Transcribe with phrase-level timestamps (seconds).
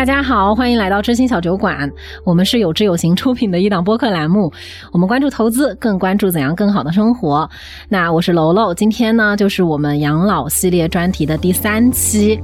[0.00, 1.86] 大家好，欢迎来到知心小酒馆。
[2.24, 4.50] 我们是有知有行出品的一档播客栏目，
[4.92, 7.46] 我们关注投资，更关注怎样更好的生活。
[7.86, 12.40] 那我是楼楼，今天呢就是我们养老系列专题的第三期。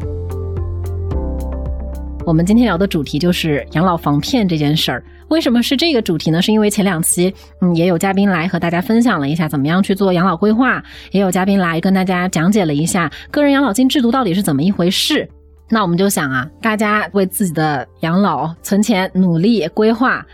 [2.26, 5.02] 我们今天聊的主题就是养老防骗这件事儿。
[5.28, 6.42] 为什么是这个主题呢？
[6.42, 15.26] 是因为前两期嗯也有嘉宾来和大家分享了一下怎么样去做养老规划，也有嘉宾来跟大家讲解了一下个人养老金制度到底是怎么一回事。
[15.68, 20.24] 那我们就想啊，大家为自己的养老存钱、努力规划，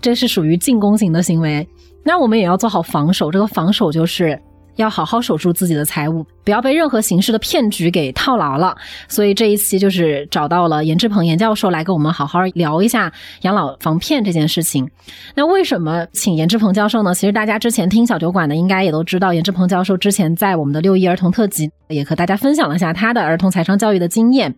[0.00, 1.66] 这是属于进攻型的行为。
[2.02, 4.40] 那我们也要做好防守，这个防守就是
[4.80, 6.24] 要好好守住自己的财务。
[6.42, 8.74] 不要被任何形式的骗局给套牢了，
[9.06, 13.12] 所以这一期就是找到了严志鹏严教授来跟我们好好聊一下
[13.42, 14.88] 养老防骗这件事情。
[15.34, 17.14] 那为什么请严志鹏教授呢？
[17.14, 24.52] 其实大家之前听小酒馆的应该也都知道，严志鹏教授之前在我们的六一儿童特辑也和大家分享了一下他的儿童财商教育的经验。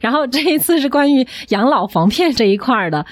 [0.00, 3.04] 然后这一次是关于养老防骗这一块的，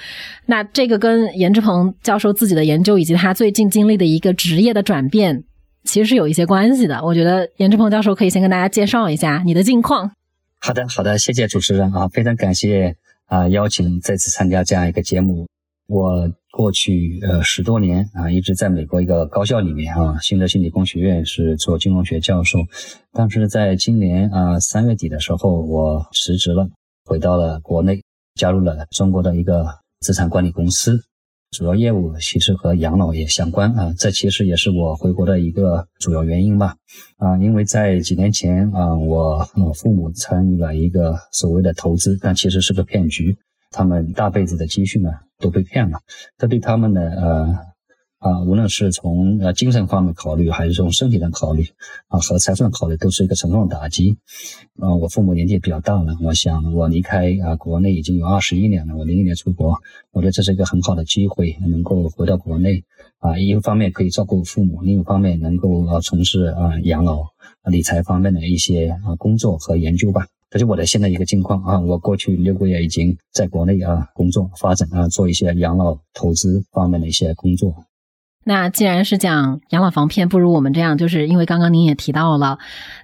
[0.47, 5.45] 那这个跟严志鹏教授自己的研究以及他最近经历的一个职业的转变。
[5.87, 10.11] 其实是有一些关系的，我觉得严志鹏教授可以先跟大家介绍一下你的近况。
[10.59, 15.47] 好的，好的，谢谢主持人啊，非常感谢啊邀请再次参加这样一个节目。
[15.87, 22.59] 我过去呃十多年啊一直在美国一个高校里面啊，新德心理工学院是做金融学教授，
[23.13, 26.69] 但是在今年啊三月底的时候我辞职了，
[27.05, 28.03] 回到了国内，
[28.35, 31.05] 加入了中国的一个资产管理公司。
[31.51, 36.77] 主要业务其实和养老也相关啊，这其实也是我回国的一个主要原因吧。
[37.19, 43.37] 啊，因为在几年前啊，我父母参与了一个所谓的投资，但其实是个骗局，
[43.71, 46.01] 他们大辈子的积蓄呢都被骗了，
[46.39, 47.76] 这对他们的呃。
[48.19, 51.65] 啊，无论是从呃精神方面考虑，还是从身体上考虑，
[52.09, 54.17] 啊和财富考虑，都是一个沉重的打击。
[54.79, 59.79] 啊，我父母年纪比较大了，我想我离开啊国内已经有二十一年了，我零一年出国，
[60.13, 62.85] 我觉得这是一个很好的机会，能够回到国内，
[63.19, 67.23] 啊，一方面可以照顾父母，另一方面能够啊从事啊养老
[67.71, 70.27] 理财方面的一些啊工作和研究吧。
[70.49, 77.75] 这就我的现在一个境况啊，我过去六个月已经在国内啊工作发展啊，做一些养老投资方面的一些工作。
[78.49, 82.59] 那既然是讲养老防骗，不如我们这样，就是因为刚刚您也提到了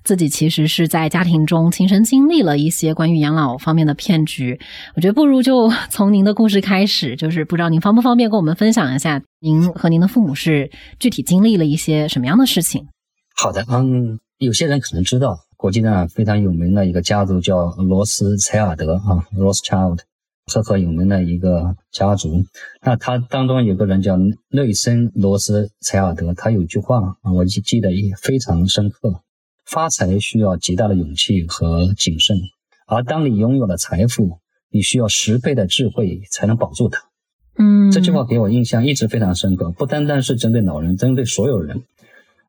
[0.05, 4.61] 自己其实是在家庭中亲身经历了一些关于养老方面的骗局，
[4.95, 10.71] 我觉得不如就从您的故事开始，就是不知道您方不方便跟我们分享一下，您和您的父母是
[11.01, 12.87] 具体经历了一些什么样的事情？
[13.35, 19.99] 好的，嗯，有些人可能知道，国际上非常有名的一个家族叫罗斯柴尔德啊，Rothschild。
[20.47, 22.45] 赫赫有名的一个家族，
[22.83, 24.17] 那他当中有个人叫
[24.49, 29.23] 内森·罗斯柴尔德，他有句话啊，我记记得也非常深刻：
[29.65, 32.39] 发财需要极大的勇气和谨慎，
[32.87, 37.05] 而当你拥有了财富，你需要十倍的智慧才能保住它。
[37.57, 41.83] 嗯，这句话给我印象一直非常深刻，不单单是针对老人，针对所有人，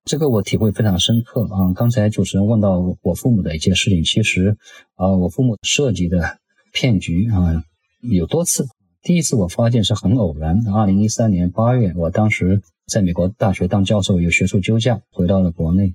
[0.03, 1.73] 这个我体会非常深刻啊。
[1.75, 4.57] 刚才主持人问到我父母的一些事情，其实
[4.95, 6.39] 啊，我父母设计的
[6.71, 7.63] 骗局啊。
[8.11, 8.67] 有多次，
[9.01, 10.67] 第一次我发现是很偶然。
[10.75, 15.93] 二零一三年八月，我当时在美国大学当教授，有学术休假，回到了国内，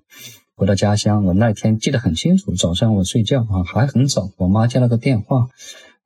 [0.54, 1.26] 回到家乡。
[1.26, 5.48] 我那天记得很清楚，早上我睡觉啊，还很早，我妈接了个电话，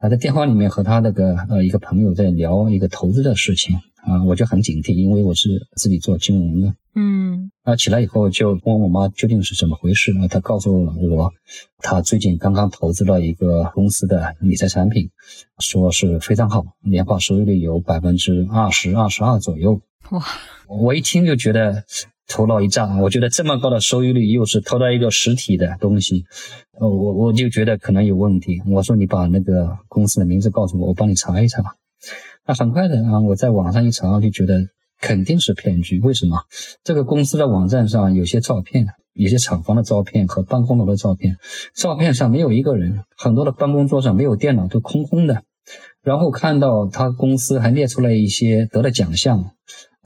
[0.01, 3.79] 她，在电话里面和她那个呃一个朋友在聊一个投资的事情。
[4.03, 6.75] 啊，我就很警惕，因为我是自己做金融的。
[6.95, 10.29] 嗯，那，起来以后就问我妈究竟是怎么回事呢？
[10.29, 11.33] 她告诉了我，
[11.79, 15.11] 她最近刚刚投资了一个公司的理财产品，
[15.59, 19.81] 说是非常好，年化收益率有百分之二十二十二左右。
[20.11, 20.23] 哇，
[20.69, 21.85] 我一听就觉得
[22.27, 26.25] 头脑一炸，我觉得这么高的收益率，又是投到一个实体的东西，
[26.73, 28.61] 呃，我我就觉得可能有问题。
[28.67, 31.63] 我说你把那个公司的名字告诉我，我帮你查一查。
[32.47, 34.67] 那很快的啊，我在网上一查，就觉得
[35.01, 36.01] 肯定是骗局。
[36.01, 36.39] 为什么？
[36.83, 41.37] 这个公司的网站上有些照片，有些厂房的照片和办公楼的照片，
[41.75, 45.45] 照片上没有一个人，很多的办公桌上没有电脑，都空空的。
[46.03, 49.53] 然后看到他公司还列出了一些得了奖项，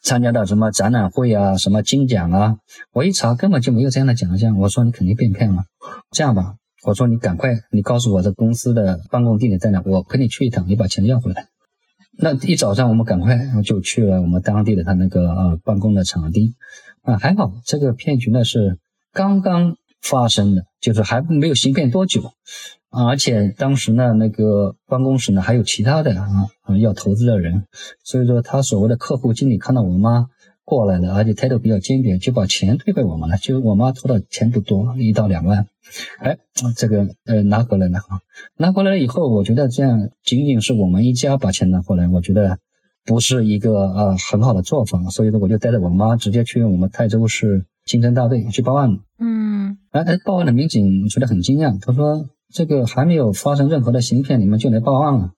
[0.03, 2.57] 参加的什么展览会啊，什么金奖啊。
[2.93, 4.59] 我一查根本就没有这样的奖项。
[4.59, 5.65] 我说你肯定被骗了。
[6.11, 11.47] 这样吧，我说你赶快，你告诉我这公司的办公地点在哪，我陪你去一趟，你把钱要回来。
[12.19, 16.55] 那一早上我们赶快就去了我们当地的他那个呃办公的场地，
[17.03, 18.79] 啊还好这个骗局呢是
[19.13, 22.33] 刚刚发生的，就是还没有行骗多久，
[22.91, 26.27] 而且当时呢那个办公室呢还有其他的啊
[26.63, 27.65] 啊要投资的人，
[28.03, 30.29] 所以说他所谓的客户经理看到我妈
[30.67, 33.39] 过来了，而且态度比较坚决，就把钱退给我们了。
[33.39, 35.69] 就我妈偷的钱不多，一到两万，
[36.19, 36.39] 哎，
[36.77, 38.19] 这个呃拿回来了哈。
[38.59, 42.59] 拿回来了以后，我觉得这样仅仅是我们一家把钱拿回来，我觉得
[43.05, 45.05] 不是一个啊很好的做法。
[45.05, 48.99] 所以说，我就带着我妈直接去我们泰州市刑侦大队去报案。
[49.21, 55.31] 嗯，哎哎，报案的民警觉得很惊讶，他说这个还没有发生任何的行骗，你们就来报案了。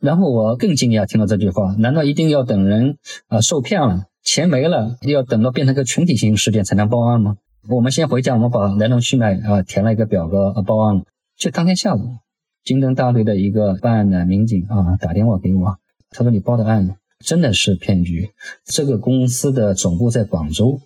[0.00, 4.04] 然后我更惊讶，听到这句话，难道一定要等人啊受骗了？
[4.22, 7.36] 钱没了，要等到变成个群体性事件才能报案吗？
[7.68, 11.02] 我们先回家，我们把来龙去脉啊填了一个表格啊报案了。
[11.36, 12.16] 就当天下午，
[12.62, 15.76] 京东大队的一个办案的民警啊打电话给我，
[16.10, 18.30] 他说你报的案真的是骗局，
[18.64, 20.80] 这个公司的总部在广州，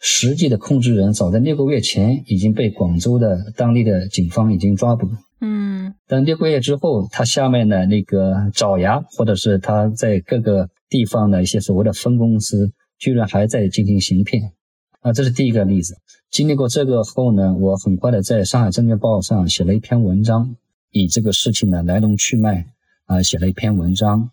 [0.00, 5.08] 实际的控制人早在六个月前已经被广州的当地的警方已经抓捕。
[5.40, 12.72] 嗯，等六个月之后，他下面的那个爪牙或者是他在各个地方的一些所谓的分公司。
[12.98, 14.52] 居然还在进行行骗
[15.00, 15.12] 啊！
[15.12, 15.96] 这是第一个例子。
[16.30, 20.56] 经历过这个后呢，我很快的在上海证券报上写了一篇文章，
[20.90, 22.66] 以这个事情的来龙去脉
[23.06, 24.30] 啊，写了一篇文章，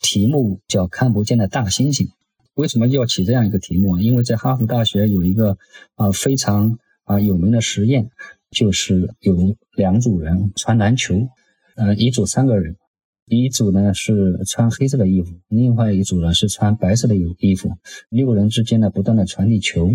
[0.00, 2.06] 题目叫《看不见的大猩猩》。
[2.54, 3.98] 为什么要起这样一个题目？
[3.98, 5.58] 因为在哈佛大学有一个
[5.96, 8.10] 啊非常啊有名的实验，
[8.50, 11.28] 就是有两组人传篮球，
[11.74, 12.76] 呃，一组三个人。
[13.28, 17.72] 一组呢是穿黑色的衣服，另外一组呢是穿白色的衣衣服。
[18.08, 19.90] 六个人之间呢不断的传递球，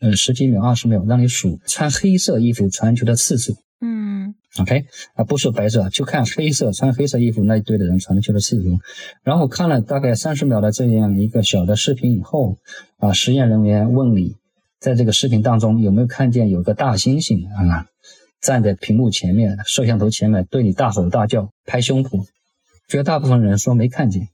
[0.00, 3.56] 呃，十几秒、二十秒，让你数穿黑色衣服传球的次数。
[3.80, 4.84] 嗯，OK，
[5.14, 8.78] 啊，不是白色，就看黑色穿黑色衣服那一队的人传球的次数。
[9.22, 12.58] 然后看了大概三十秒的这样一个小的视频以后，
[12.98, 14.34] 啊，实验人员问你，
[14.78, 17.86] 在这个视频当中有没有看见有个大猩猩啊，
[18.42, 22.26] 站在屏幕前面、摄像头前面对你大吼大叫、拍胸脯。
[22.88, 24.28] 绝大部分人说没看见，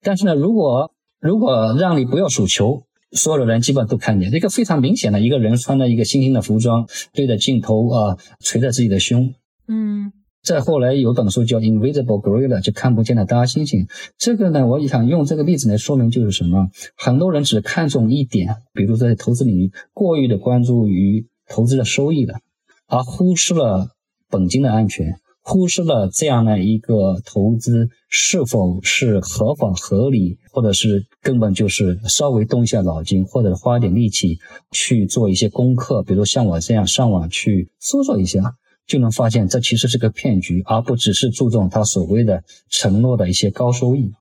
[0.00, 4.32] 但是呢，如果如果让你不要数球，所有的人基本都看见。
[4.32, 9.34] 一个非常明显的一个人穿着一个猩猩的服装，对着镜头啊，捶着自己的胸。
[9.66, 10.12] 嗯。
[10.42, 13.90] 再后来有本书叫《Invisible Gorilla》，就看不见的大猩猩。
[14.16, 16.70] 这个呢，我想用这个例子来说明，就是什么？
[16.96, 22.38] 很多人只看重一点，比如在投资领域过于的关注于投资的收益了，
[22.86, 23.90] 而忽视了
[24.30, 25.20] 本金的安全。
[25.42, 34.38] 忽视了这样的一个投资是否是合法合理，或者是根本就是稍微动一下脑筋，或者花点力气
[34.70, 38.54] 去做一些功课，比如像我这样上网去搜索一下，
[38.86, 44.12] 就能发现这其实是个骗局，而不只是注重他所谓的承诺的一些高收益。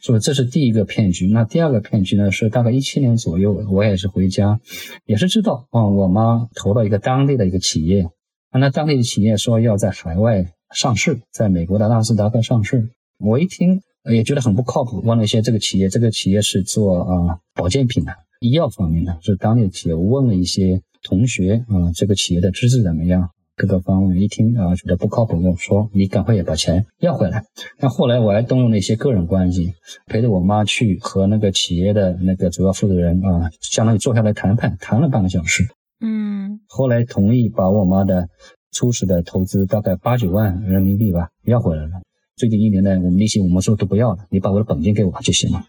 [0.00, 1.26] 所以这是第一个骗局。
[1.28, 2.30] 那第二个骗局呢？
[2.30, 4.60] 是大概一七年左右，我也是回家，
[5.06, 8.08] 也是知道啊，我妈投了一个当地的一个企业，
[8.52, 10.52] 那当地的企业说要在海外。
[10.74, 13.80] 上市在美国的纳斯达克上市，我一听
[14.10, 15.00] 也觉得很不靠谱。
[15.02, 19.94] 问了一些这个企业，这个企业是做啊保健品的、医药方面的，是当地的企业。
[19.94, 23.30] 我问了一些同学啊，这个企业的资质怎么样？
[23.56, 25.40] 各个方面一听啊，觉得不靠谱。
[25.40, 27.44] 跟我说你赶快也把钱要回来。
[27.80, 29.72] 那后来我还动用了一些个人关系，
[30.06, 35.66] 陪着我妈去和那个企业的那个主要负责人啊，相当于坐下来谈判，谈了半个小时。
[36.00, 38.28] 嗯，后来同意把我妈的。
[38.72, 42.02] 初始的投资大概八九万人民币吧，要回来了。
[42.36, 45.64] 最近一年呢，我们利息我们说都不要了，你把我的本金给我就行了。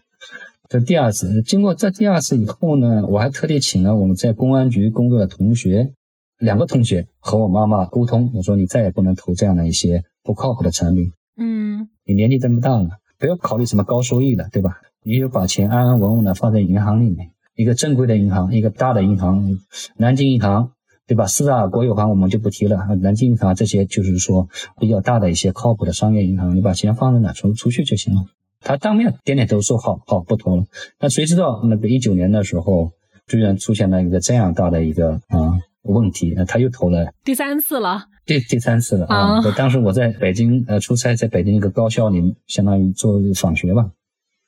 [0.68, 5.92] 这第二次，经过这第二次以后呢，我还特地请了我们在公安局工作的同学，
[6.38, 11.12] 两个同学和我妈妈沟通，我说你再也不能投这样的一些不靠谱的产品。
[11.36, 14.76] 嗯，你年纪这么大了，不要考虑什么高收益了，对吧？
[15.02, 19.58] 你就把钱安安稳稳的放在银行里面，一个正规的银行，一个大的银行，
[19.96, 20.72] 南京银行。
[21.10, 21.26] 对吧？
[21.26, 24.48] 四大国有行我们就不提了，南京银行这些就是说
[24.78, 28.26] 比较大的一些靠谱的商业银行，你把钱放在哪存出去就行了。
[28.60, 30.66] 他当面点点头说好，好不投了。
[31.00, 32.92] 那谁知道那个一九年的时候，
[33.26, 39.40] 居然出现了一个这样大的一个啊问题，那他又投了第三次了，第第三次了啊！
[39.56, 43.90] 当时我在北京呃出差，在北京一个高校里，相当于做访学吧，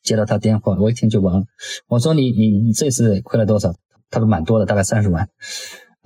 [0.05, 1.45] 接到他电话，我一听就完了。
[1.89, 3.75] 我说你你你这次亏了多少？
[4.11, 5.29] 他说蛮多的，大概三十万。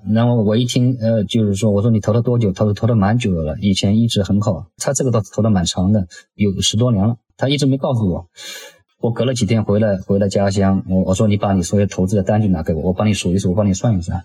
[0.09, 2.53] 然后我一听，呃，就是说，我说你投了多久？
[2.53, 4.67] 他说投了蛮久了，以前一直很好。
[4.79, 7.17] 他这个倒投的蛮长的，有十多年了。
[7.37, 8.27] 他一直没告诉我。
[8.99, 14.25] 我隔了几天回来，回了家乡，我我说你把你所有投资的单据拿给我，我帮你数一数，我帮你算一算。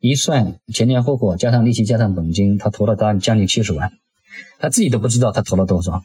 [0.00, 3.92] 一算前前后后加上利息加上本金，他投了大将近七十万，
[4.58, 6.02] 他自己都不知道他投了多少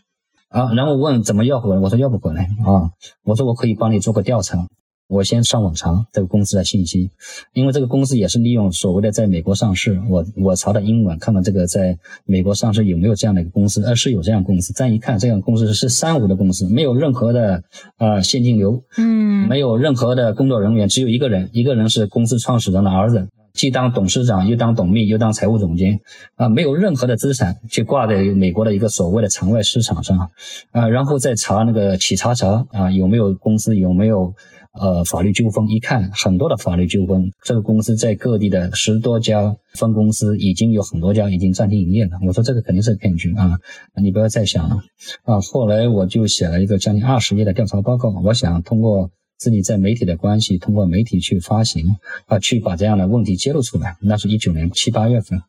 [0.49, 0.73] 啊。
[0.73, 2.91] 然后问怎么要回来，我说要不回来啊。
[3.23, 4.67] 我说我可以帮你做个调查。
[5.07, 7.11] 我先上网查这个公司的信息，
[7.53, 14.73] 因为这个公司也是利用所谓的在美国上市，我我查的英文，看看这个在美国上市有没有这样的一个公司，呃，是有这样公司。
[14.75, 17.63] 但一看，这样公司是三无的公司，没有任何的
[17.97, 25.99] 呃现金流，嗯，没有任何的工作人员，只有一个人，一个人是公司创始人的儿子，既当董事长，又当董秘，又当财务总监，
[26.37, 30.31] 啊，没有任何的资产，去挂在美国的一个所谓的场外市场上，
[30.71, 34.33] 啊，然后再查那个企查查啊，有没有公司有没有。
[34.73, 37.31] 呃，法律纠纷一看，很多的法律纠纷。
[37.43, 42.17] 这个公司在各地的十多家分公司，已经有很多家已经暂停营业了。
[42.25, 43.59] 我说这个肯定是骗局啊！
[44.01, 44.77] 你不要再想了
[45.25, 45.39] 啊！
[45.41, 51.85] 后来我就写了一个将近二十页的调查报告，我想通过自己在媒体的关系，通过媒体去发行
[52.25, 53.97] 啊，去把这样的问题揭露出来。
[54.01, 55.39] 那是一九年七八月份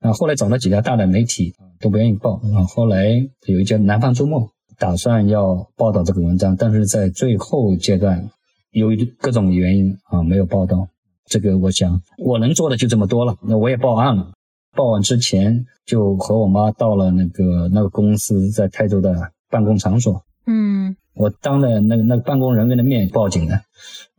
[0.00, 0.12] 啊。
[0.12, 2.66] 后来找了几家大的媒体都不愿意报啊。
[2.66, 4.40] 后来有一家《南方周末》
[4.76, 8.28] 打算要报道这个文章，但是在最后阶段。
[8.72, 10.88] 由于各种原因啊，没有报道。
[11.26, 13.36] 这个我想我能做的就这么多了。
[13.42, 14.32] 那我也报案了，
[14.76, 20.22] 报案之前就和我妈到了那个那个公司在泰州的办公场所。
[20.46, 23.60] 嗯，我当着那个那个办公人员的面报警的，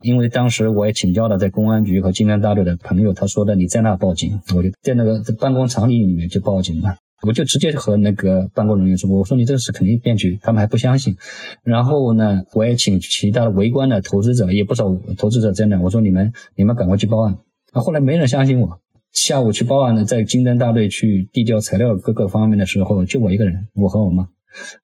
[0.00, 6.96] 因为当时我也请教了在公安局和金安大队的朋友，他说的你在那报警，我就在那个办公场里里面就报警了。
[7.26, 11.16] 我就直接和那个办公人员说：“我说你这个是肯定骗局，他们还不相信。
[11.62, 17.38] 然后呢，我也请其他的围观的投资者，也不少投资者在那，我说你们你们赶快去报案。
[17.72, 18.78] 啊，后来没人相信我。
[19.12, 24.28] 下午去报案呢，在金灯大队去递交材料各个方面的时候，就我一个人，我和我妈，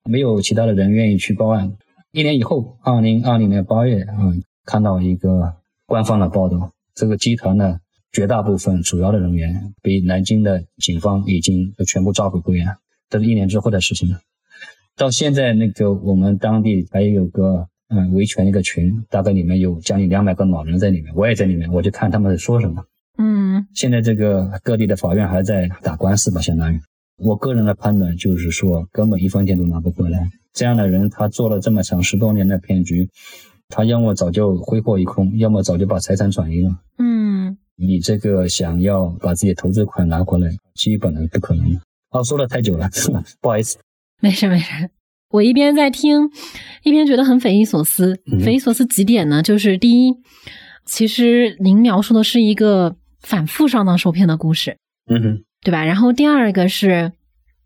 [0.04, 1.73] 没有其他的人愿意去报案。
[2.12, 4.32] 一年以后，二零二零年八月啊，
[4.64, 7.80] 看到一个官方的报道，这个集团呢。”
[8.12, 12.76] 绝大部分主要的人员被南京的警方已经全部抓捕归案，
[13.09, 14.21] 这是一年之后的事情了。
[14.97, 22.85] 到现在，那个我们当地还有个嗯维权一个群，大概里面有将近两百个老人在里面，我也在里面，我就看他们在说什么。
[23.17, 26.81] 嗯，现在这个各地的法院还在打官司吧，相当于。
[27.17, 30.31] 我个人的判断就是说，根本一分钱都拿不回来。
[30.52, 33.09] 这样的人，他做了这么长十多年的骗局，
[33.69, 36.79] 他要么早就挥霍一空，要么早就把财产转移了。
[36.99, 37.57] 嗯。
[37.80, 41.64] 你这个想要把自己投资款拿回来，基本上不可能。
[42.10, 42.87] 啊，说了太久了，
[43.40, 43.78] 不好意思。
[44.20, 44.90] 没事没事，
[45.30, 46.28] 我一边在听，
[46.82, 48.20] 一边觉得很匪夷所思。
[48.44, 49.42] 匪夷所思几点呢？
[49.42, 50.14] 就是第一，
[50.84, 54.76] 其实您描述的是一个反复上当受骗的故事，
[55.08, 55.82] 嗯哼，对吧？
[55.84, 57.12] 然后第二个是，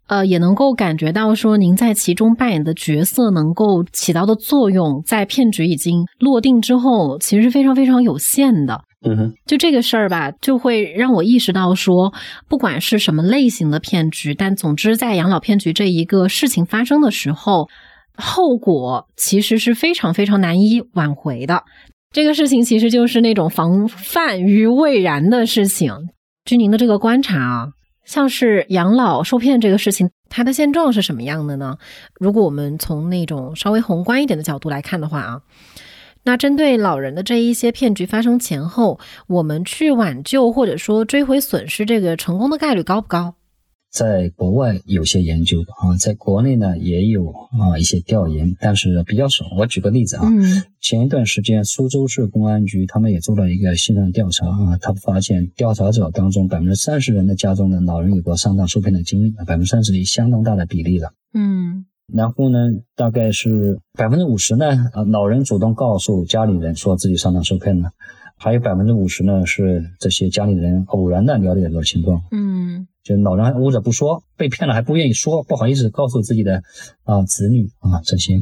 [0.07, 8.85] 呃，也能够感觉到说您在其中扮演的角色能够起到的作用，在骗局已经落定之后，其实是非常非常有限的。
[9.07, 12.15] 嗯哼，就这个事儿吧，就会让我意识到说，
[12.49, 17.69] 不管是什么类型的骗局，但总之在养老骗局这一个事情发生的时候，
[18.17, 21.65] 后果其实是非常非常难以挽回的。
[22.13, 25.93] 这个事情其实就是那种防范于未然的事情。
[26.47, 27.69] 据您的这个观察啊，
[28.07, 31.77] 像是养老受骗这个事情，它的现状是什么样的呢？
[32.19, 35.41] 如果我们从那种稍微宏观一点的角度来看的话啊。
[36.25, 43.35] 那针对老人的这一些骗局发生前后，我们去挽救或者说追回损失，这个成功的概率高不高？
[43.93, 49.45] 在国外有些研究啊，在国内呢也有啊一些调研，但是比较少。
[49.57, 50.25] 我举个例子啊，
[50.81, 61.13] 前一段时间苏州市公安局他们也做了一个线上调查啊，他们发现调查者当中百分之三十人的家中的老人有过上当受骗的经历，百分之三十一相当大的比例了。
[61.33, 61.87] 嗯。
[62.13, 62.59] 然后呢，
[62.95, 67.93] 大概是百分之五十呢，啊，老人主动告诉家里人说自己上当受骗了，
[68.37, 72.23] 还有百分之五十呢是这些家里人偶然的了解到情况。
[72.31, 76.63] 嗯，就老人捂着不说，被骗了还不愿意说，不好意思告诉自己的
[77.05, 78.35] 啊子女啊这些，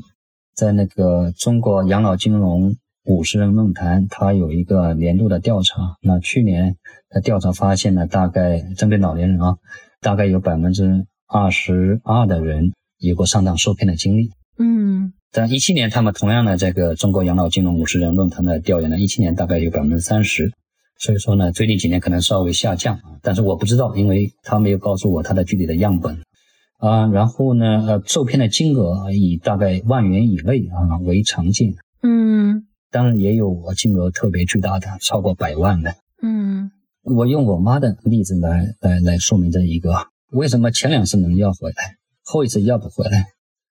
[0.56, 6.76] 在那个中国养老金融五十人论坛，它有一个年度的调查，那去年
[7.10, 9.56] 的调查发现呢，大概针对老年人啊，
[10.00, 12.72] 大概有百分之二十二的人。
[13.02, 20.52] 有过上当受骗的经历，嗯，但一七年，他们同样的这个中国养老金融五十人论坛的调研呢，一七年大概有百分之三十，
[20.98, 26.22] 所以说呢，最近几年可能稍微下降啊，但是我不知道，因为他没有告诉我他的具体的样本。
[26.78, 27.06] 啊。
[27.08, 36.70] 然后呢，呃，受骗的金额以大概万元以内啊为常见，嗯，当然也有金额特别巨大的，超过百万的，嗯，
[37.02, 41.96] 我用我妈的例子来来来说明这一个，为什么前两次能要回来？
[42.22, 43.28] 后一次要不回来，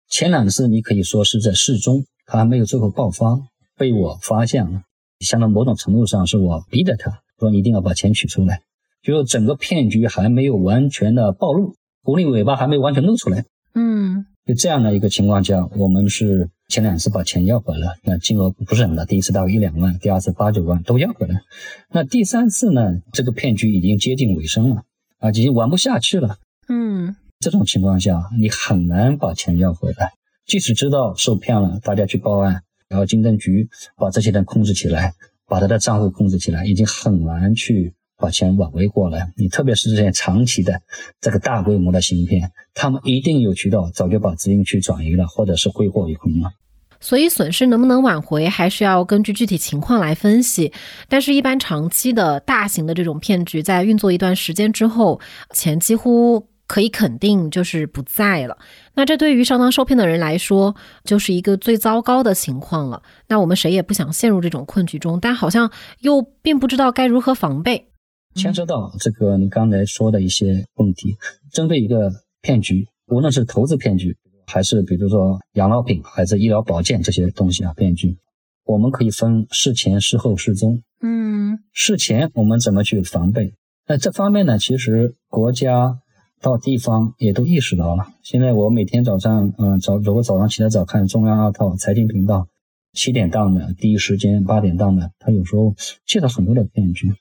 [0.09, 3.39] 前两次你可以说是在适中，他还没有最后爆发，
[3.77, 4.83] 被我发现了，
[5.19, 8.61] 相当某种程度上是我逼着他说你一定要把钱取出来，
[9.01, 13.45] 就是整个骗局还没有完全的暴露，狐狸尾巴还没完全露出来。
[13.73, 21.41] 嗯，就这样的一个情况下，我们是前两次把钱要回来，那金额不是很大，第一次大概一两万，第二次八九万都要回来。
[21.89, 24.83] 那第三次呢，这个骗局已经接近尾声了，
[25.19, 26.37] 啊，已经玩不下去了。
[26.67, 30.13] 嗯，这种情况下，你很难把钱要回来。
[30.45, 33.67] 即使知道受骗了，大家去报案，然后经侦局
[33.97, 35.13] 把这些人控制起来，
[35.47, 37.93] 把他的账户控制起来，已经很难去。
[38.17, 40.79] 把钱挽回过来，你特别是这些长期的
[41.19, 46.51] 这个大规模的芯片，他们一定有渠道，早就把资金去转移了，或者是挥霍一空了。
[46.99, 50.71] 所以损失能不能挽回，还是要根据具体情况来分析。
[51.09, 55.19] 但是，一般长期的大型的这种骗局，在运作一段时间之后，
[55.55, 58.57] 钱几乎可以肯定就是不在了。
[58.93, 60.73] 那这对于上当受骗的人来说，
[61.03, 63.03] 就是一个最糟糕的情况了。
[63.27, 67.89] 那我们谁也不想陷入这种困局中，但好像又并不知道该如何防备。
[68.35, 71.17] 牵涉到这个你刚才说的一些问题，
[71.51, 72.09] 针对一个
[72.41, 74.15] 骗局，无论是投资骗局，
[74.47, 78.15] 还是比如说养老品，还是医疗保健这些东西啊，骗局，
[78.63, 80.81] 我们可以分事前、事后、事中。
[81.01, 83.55] 嗯，事前我们怎么去防备？
[83.87, 85.99] 那这方面呢，其实国家
[86.41, 88.07] 到地方也都意识到了。
[88.23, 92.47] 现在我每天早上，嗯，早如果早上起来早看中央二套财经频道，
[92.93, 97.13] 七点档的第一时间，八点档的，他有时候介绍很多的骗局。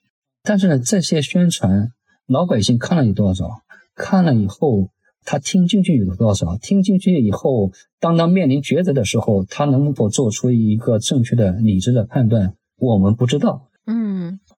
[0.43, 1.93] 但是呢，这些宣传
[2.27, 3.61] 老百姓看了有多少？
[3.95, 4.89] 看了以后，
[5.27, 6.57] 他听进去有多少？
[6.57, 12.55] 听进去以后，当他面临抉择的时候，他能否做出一个正确的、理智的判断？
[12.79, 13.69] 我们不知道，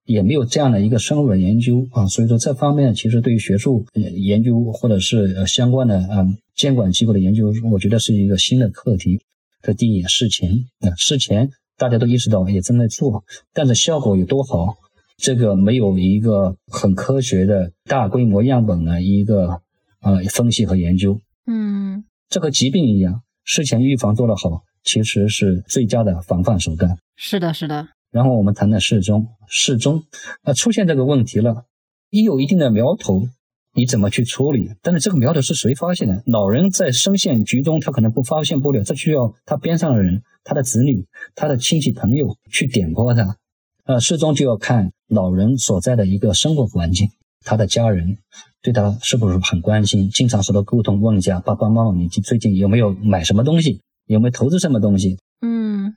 [0.04, 2.06] 也没有这样的一个深入的研究啊。
[2.06, 9.20] 所以说，这方面其实对于学术研究或者是相关的啊监管机构的研究，我觉得是一个新的课题。
[9.62, 14.76] 这第一点，事前啊，事前大家都意识到也正在做，但是效果有多好？
[15.18, 19.60] 这个没有一个很科学的大规模样本的一个
[20.00, 26.98] 呃分析和研究，嗯，这和疾病一样，事前预防做得好，其实是最佳的防范手段。
[27.14, 27.86] 是的，是的。
[28.12, 30.04] 然后我们谈谈适中，适中，
[30.44, 31.64] 那出现这个问题了，
[32.10, 33.26] 一有一定的苗头，
[33.74, 34.68] 你怎么去处理？
[34.82, 36.22] 但是这个苗头是谁发现的？
[36.26, 43.38] 老人在深陷局中，他可能不发现不了，这需要他边上的人，他的子女，他的亲戚朋友去点拨他。
[43.84, 47.08] 呃，适中就要看老人所在的一个生活环境，
[47.44, 48.18] 他的家人
[48.60, 55.18] 对他是不是很关心，经常和他沟通问一下，爸爸妈妈，你最近有没有买什么东西，有没有投资什么东西？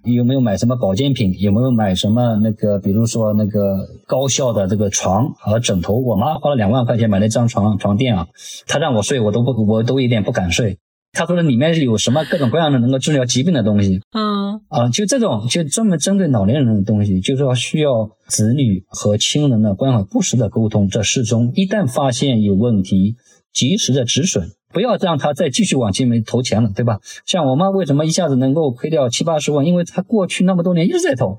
[0.04, 1.34] 嗯，有没有买什么保健品？
[1.40, 5.96] 有没有买什么那个，比如说那个高效的这个床和枕头？
[5.96, 8.28] 我妈花了两万块钱买了一张床床垫啊，
[8.68, 10.80] 她让我睡，我都不，我都有点不敢睡。
[11.18, 14.02] 他说的里面有什么各种各样的能够治疗疾病的东西？
[14.12, 20.90] 嗯啊，就这种就专门针对老年人的东西，就是说需要子女和亲人的关怀不时的沟通。
[20.90, 23.16] 这适中，一旦发现有问题，
[23.54, 27.00] 及时的止损，不要让他再继续往前面投钱了，对吧？
[27.26, 29.66] 像我妈为什么一下子能够亏掉七八十万？
[29.66, 31.38] 因为她过去那么多年一直在投，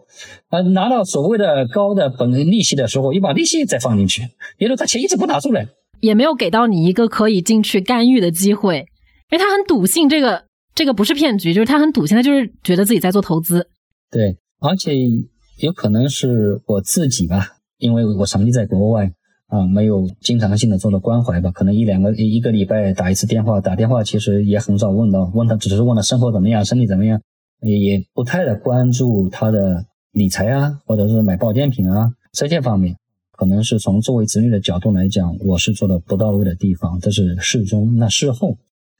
[0.49, 4.23] 呃，拿到所谓的高的本利息的时候，又把利息再放进去，
[4.57, 5.69] 也就是他钱一直不拿出来，
[6.01, 8.87] 也没有给到你一个可以进去干预的机会。
[9.31, 10.45] 因为他很笃信这个
[10.75, 13.69] 这个不是骗局，就是他很笃信，他就是觉得自己在做投资。
[14.11, 14.95] 对，而且
[15.61, 19.13] 有可能是我自己吧，因为我长期在国外
[19.49, 27.21] 啊，没有经常性的做的关怀吧，可能一两个一个礼拜打一次电话，打电话其实也很少问到，问他只是问他生活怎么样，身体怎么样，
[27.61, 32.97] 也不太的关注他的理财啊，或者是买保健品啊这些方面，
[33.33, 38.57] 可能是从作为子女的角度来讲，我是做的不到位的地方，这是事中，那事后。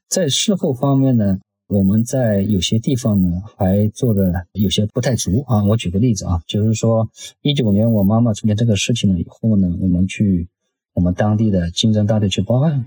[0.07, 5.65] 在事后方面呢，我们在有些地方呢还做的有些不太足啊。
[5.65, 7.09] 我举个例子啊，就是说
[7.41, 10.47] 一九年我妈妈出现这个事情了以后呢，我们去
[10.93, 12.85] 我们当地的经侦大队去报案，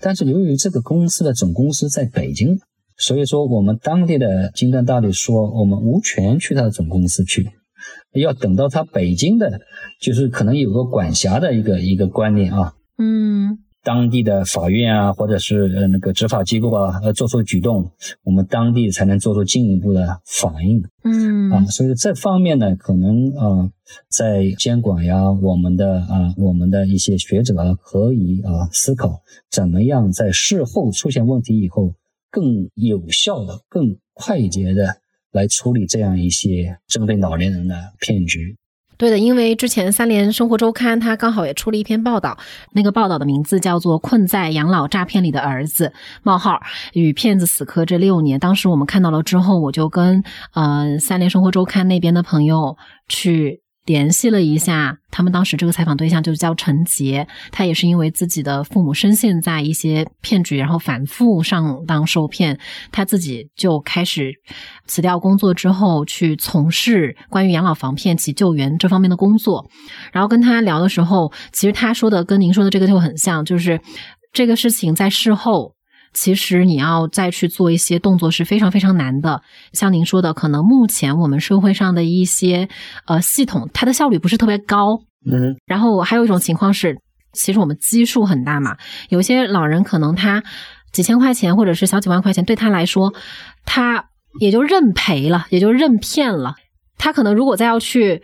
[0.00, 2.58] 但是由于这个公司的总公司在北京，
[2.96, 7.50] 所以说我们当地的经侦大队说我们无权去他的总公司去，
[8.14, 9.60] 要等到他北京的，
[10.00, 12.74] 就是可能有个管辖的一个一个观念啊。
[12.96, 13.58] 嗯。
[13.82, 17.90] 当地的法院啊，或者是呃那个执法机构啊，呃做出举动，
[18.22, 20.84] 我们当地才能做出进一步的反应。
[21.04, 23.70] 嗯啊，所以这方面呢，可能啊，
[24.08, 31.94] 在监管呀，我们的啊，我们的一些学者可以啊思考，怎么样在事后出现问题以后，
[32.30, 34.96] 更有效的、更快捷的
[35.32, 38.56] 来处理这样一些针对老年人的骗局。
[39.02, 42.38] 对的，因为之前三联生活周刊它刚好也出了一篇报道，
[42.70, 46.60] 那个报道的名字叫做《困在养老诈骗里的儿子：冒号
[46.92, 48.38] 与骗子死磕这六年》。
[48.40, 50.22] 当时我们看到了之后，我就跟
[50.54, 52.76] 呃三联生活周刊那边的朋友
[53.08, 62.58] 去联系了一下，他们当时这个采访对象就叫陈杰，他也是因为自己的父母深陷在一些骗局，然后反复上当受骗，
[62.92, 64.32] 他自己就开始
[64.86, 69.68] 辞掉工作之后去从事关于养老防骗及救援这方面的工作。
[70.12, 73.80] 然后跟他聊的时候，其实他说的跟您说的这个就很像，就是
[74.32, 75.74] 这个事情在事后。
[76.12, 82.68] 其实你要再去做一些动作是非常非常难的，像您说的，可能目前我们社会上的一些
[83.06, 84.98] 呃系统，它的效率不是特别高。
[85.24, 86.98] 嗯，然后还有一种情况是，
[87.32, 88.76] 其实我们基数很大嘛，
[89.08, 90.42] 有些老人可能他
[90.92, 93.14] 几千块钱或者是小几万块钱对他来说，
[93.64, 94.06] 他
[94.40, 96.56] 也就认赔了，也就认骗了。
[96.98, 98.22] 他可能如果再要去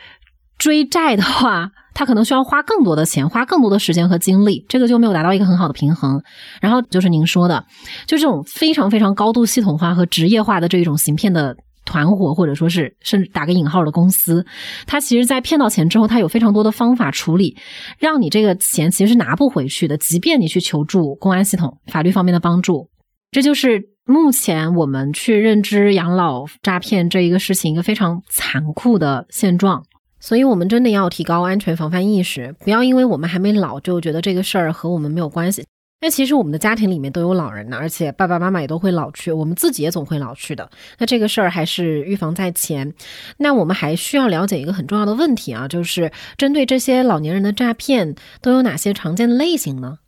[0.59, 1.71] 追债的话。
[1.95, 6.23] 他可能需要花更多的钱，花更多的时间和精力，这个就没有达到一个很好的平衡。
[6.61, 7.65] 然后就是您说的，
[8.07, 14.47] 就这种非常非常高度系统化和职业化的这一种行骗的团伙，或者说是甚至打个引号的公司，
[14.87, 17.57] 它其实，在骗到钱之后，它有非常多的方法处理，
[17.99, 22.89] 让你这个钱其实是拿不回去的，即便你去求助公安系统、法律方面的帮助。
[23.33, 29.83] 这就是目前我们去认知养老诈骗这一个事情一个非常残酷的现状。
[30.21, 35.65] 所以，我们真的要提高安全防范意识，不要因为我们还没老就觉得这个事儿和我们没有关系。
[36.01, 40.71] 那其实我们的家庭里面都有老人呢，而且爸爸妈妈也都会老去，我们自己也总会老去的。
[40.99, 42.95] 那这个事儿还是预防在前。
[43.39, 49.99] 那我们还需要了解一个很重要的问题啊，就是针对这些老年人的诈骗都有哪些常见的类型呢？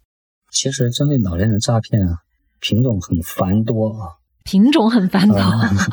[0.52, 2.18] 其实针对老年人诈骗啊，
[2.60, 5.38] 品种很繁多啊，品种很繁多。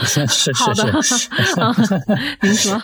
[0.06, 1.30] 是是是，
[2.44, 2.80] 您说。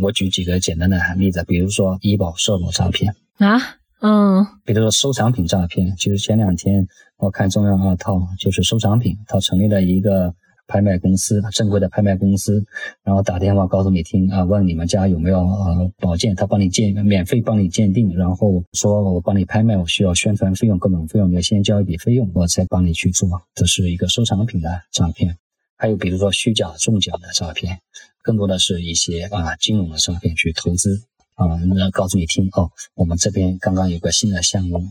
[0.00, 3.14] 我举几个简单的例子，比如说医保社保诈骗。
[3.38, 3.58] 啊，
[4.00, 10.34] 嗯，比如说收藏品诈骗，就是前两天我看中央二套，就是收藏品，他成立了一个
[10.66, 12.64] 拍卖公司，正规的拍卖公司，
[13.02, 25.38] 然后打电话告诉你听啊，问你们家有没有呃保健，他帮你鉴免费帮你鉴定，然后说我帮你拍卖，我需要宣传费用各种费用，你要先交一笔费用，我才帮你去做，这是一个收藏品的诈骗。
[25.78, 27.80] 还有比如说虚假中奖的诈骗，
[28.22, 31.04] 更多的是一些啊金融的诈骗去投资
[31.36, 34.82] 啊，那告诉你听哦，我们这边刚刚有个新的项目，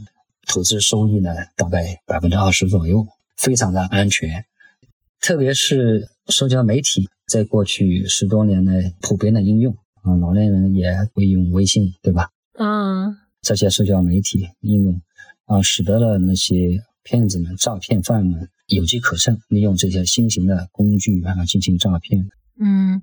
[0.47, 4.45] 投资收益呢大概百分之二十左右，非常的安全。
[5.19, 12.29] 特别是社交媒体在过去十多年来普遍的应用啊，老年人也会用微信，对吧？
[12.53, 15.01] 啊，这些社交媒体应用
[15.47, 18.49] 啊，使得了那些骗子们、诈骗犯们。
[18.67, 22.27] 有机可乘，利用这些新型的工具啊进行诈骗。
[22.59, 23.01] 嗯，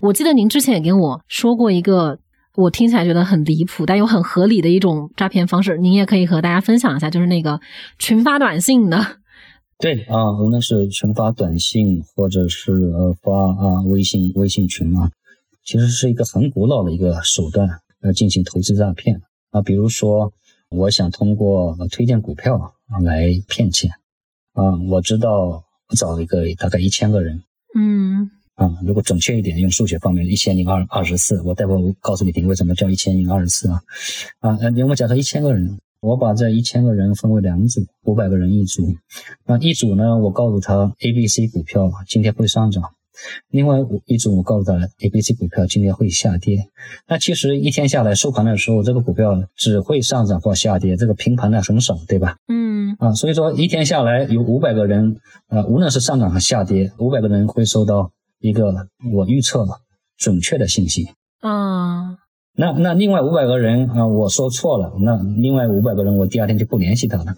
[0.00, 2.18] 我记得您之前也跟我说过一个，
[2.56, 7.60] 我听起来觉得很离谱但又很合理的一种诈骗方式，您也可以和大家分享一下，就是那个
[7.96, 9.18] 群发短信的。
[9.78, 15.12] 对啊，无论是群发短信，或者是呃发啊微信微信群啊，
[15.64, 17.68] 其实是一个很古老的一个手段，
[18.00, 19.62] 来进行投资诈骗啊。
[19.62, 20.32] 比如说，
[20.76, 23.90] 我想通过推荐股票啊来骗钱。
[24.52, 27.42] 啊，我知道，我找一个大概一千个人，
[27.76, 33.82] 嗯，啊，如果准确一点，用数学方面，一千零二二十四，我待会我告诉你，为什么叫一千零二十四啊？
[34.38, 38.94] 啊，你，我们假设一千个人，我把这一千个人分为两组，五百个人一组，
[39.44, 42.94] 那一组呢，我告诉他 A、B、C 股票今天会上涨。
[43.48, 46.68] 另外一组，我告诉他，A、B、C 股票今天会下跌。
[47.08, 52.36] 那其实一天下来收盘的时候，这个股票只会上涨或下跌，这个平盘的很少，对吧？
[52.48, 52.96] 嗯。
[52.98, 55.16] 啊，所以说一天下来有五百个人，
[55.48, 59.66] 啊，无论是上涨和下跌，五百个人会收到一个我预测
[60.16, 61.08] 准确的信息。
[61.40, 62.18] 啊。
[62.56, 67.36] 那那另外五百个人啊，我说错了，那另外五百个人我第二天就不联系他了。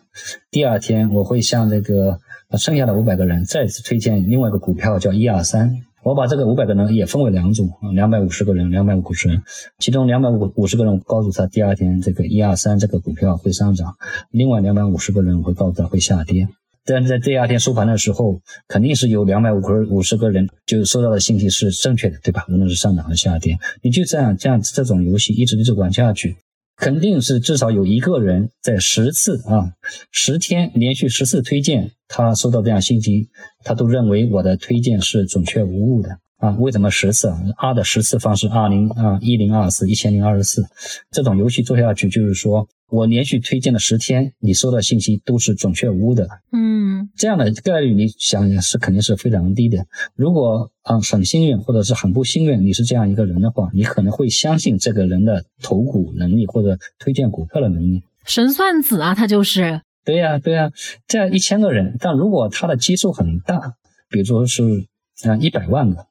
[0.50, 2.20] 第二天我会向这个。
[2.57, 5.83] 剩下的五百个人再次推荐另外一个股票，叫一二三。
[6.05, 9.42] 我把这个五百个人也分为两组啊，两百五十个人，两百五十人。
[9.81, 13.94] 其中两百五五十个人告诉他，第二天这个一二三这个股票会上涨；
[14.31, 16.46] 另外两百五十个人会告诉他会下跌。
[16.87, 22.46] 但是在第二天收盘的时候，肯定是有两百五十五十个人就收到的信息是正确的，对吧？
[22.49, 26.37] 无论是上涨和下跌，你就这样这样这种游戏一直一直玩下去。
[26.77, 29.72] 肯定是至少有一个人在十次啊，
[30.12, 33.31] 十天连续十次推荐，他收到这样信息，
[33.64, 36.51] 他都认为我的推荐是准确无误的啊。
[36.59, 37.40] 为什么十次啊？
[37.57, 40.64] 二的十次方是，二零啊一零二四一千零二十四，
[41.11, 42.68] 这种游戏做下去就是说。
[42.88, 46.29] 我连续推荐了十天，你收到信息都是准确无误的。
[46.53, 49.87] 嗯，这样的概率你想想是肯定是非常低的。
[50.14, 58.03] 如果啊很幸运或者是很不幸运，你是这样一个人的话，你可能会相信这个人的投股能力或者推荐股票的能力。
[58.25, 59.81] 神算子啊，他就是。
[60.05, 60.70] 对呀对呀，
[61.09, 63.75] 这样一千个人，但如果他的基数很大，
[64.09, 64.87] 比如说是
[65.25, 66.07] 啊一百万个，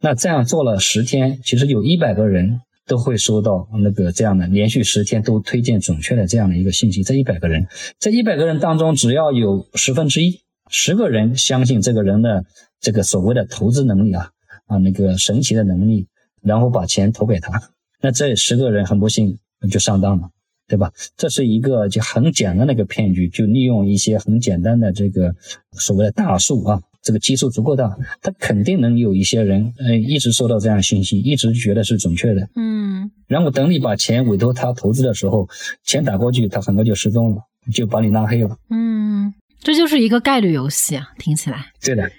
[0.00, 2.60] 那这样做了十天，其实有一百个人。
[2.90, 7.04] 都会收到那个这样的连续十天都推荐准确的这样的一个信息。
[7.04, 7.68] 这一百个人，
[8.00, 12.44] 这一百个人当中，只要有十分之一，十个人相信这个人的
[12.80, 14.30] 这个所谓的投资能力啊
[14.66, 16.08] 啊那个神奇的能力，
[16.42, 17.62] 然后把钱投给他，
[18.00, 19.38] 那这十个人很不幸
[19.70, 20.30] 就上当了。
[20.66, 20.92] 对吧？
[21.16, 25.34] 这是一个就很简单的一个骗局，就利用一些很简单的这个
[25.72, 35.48] 所谓的大数啊，这个基数足够大，他肯定能有一些人，呃，一直收到这样信息，一直觉得是准确的，嗯，然后等你把钱委托他投资的时候，
[35.84, 38.56] 钱打过去，他很快就失踪了，就把你拉黑了。
[38.70, 41.66] 嗯，这就是一个概率游戏啊，听起来。
[41.82, 42.10] 对的。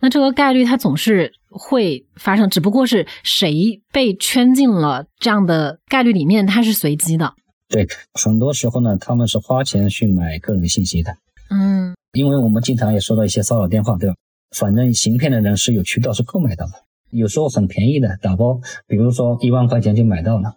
[0.00, 7.34] 那这个概率它总是会发生，只不过是谁被圈进了这样的概率里面，它是随机的。
[7.68, 11.16] 对，很多时候呢，他们是花钱去买个人信息的。
[11.50, 14.14] 嗯，因为我们经常也收到一些骚扰电话，对吧？
[14.56, 16.72] 反正行骗的人是有渠道是购买到的，
[17.10, 20.54] 有时候很便宜的打包，比如说一万块钱就买到了，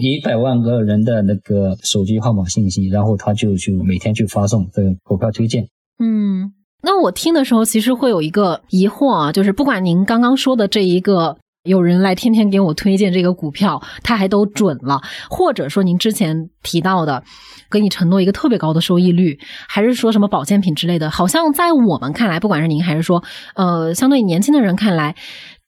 [0.00, 5.68] 一百万个人的那个手机号码信息，然后他就去每天去发送这个股票推荐。
[5.98, 11.36] 嗯，那我听的时候其实会有一个疑惑啊，就是不管您刚刚说的这一个。
[11.64, 17.22] 有人来天天给我推荐这个股票，他还都准了，或者说您之前提到的，
[17.70, 23.22] 给你承诺一个特别高的收益率，还是说什么保健品之类的，好像在我们看来，不管是您还是说，
[23.56, 25.14] 呃，相对年轻的人看来，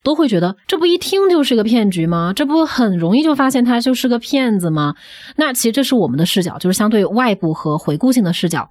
[0.02, 2.32] 都会觉得这不一听就是个骗局吗？
[2.34, 4.94] 这不很容易就发现他就是个骗子吗？
[5.36, 8.70] 那其实这是我们的视角，就是相对外部和回顾性的视角。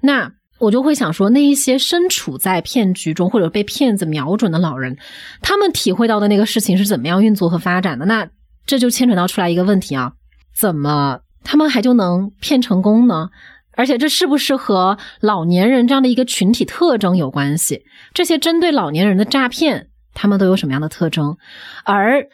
[0.00, 0.32] 那。
[0.58, 4.96] 我就会想说，那一些身处在骗局中或者被骗子瞄准的老人，
[5.40, 8.04] 他们体会到的那个事情是怎么样运作和发展的？
[8.06, 8.28] 那
[8.66, 10.12] 这就牵扯到出来一个问题啊，
[10.56, 13.28] 怎么他们还就能骗成功呢？
[13.76, 17.82] 而且这是不是和老年人这样的一个群体特征有关系？
[18.12, 21.36] 这些针对老年人的诈骗，他们都有什么样的特征？
[21.84, 22.26] 而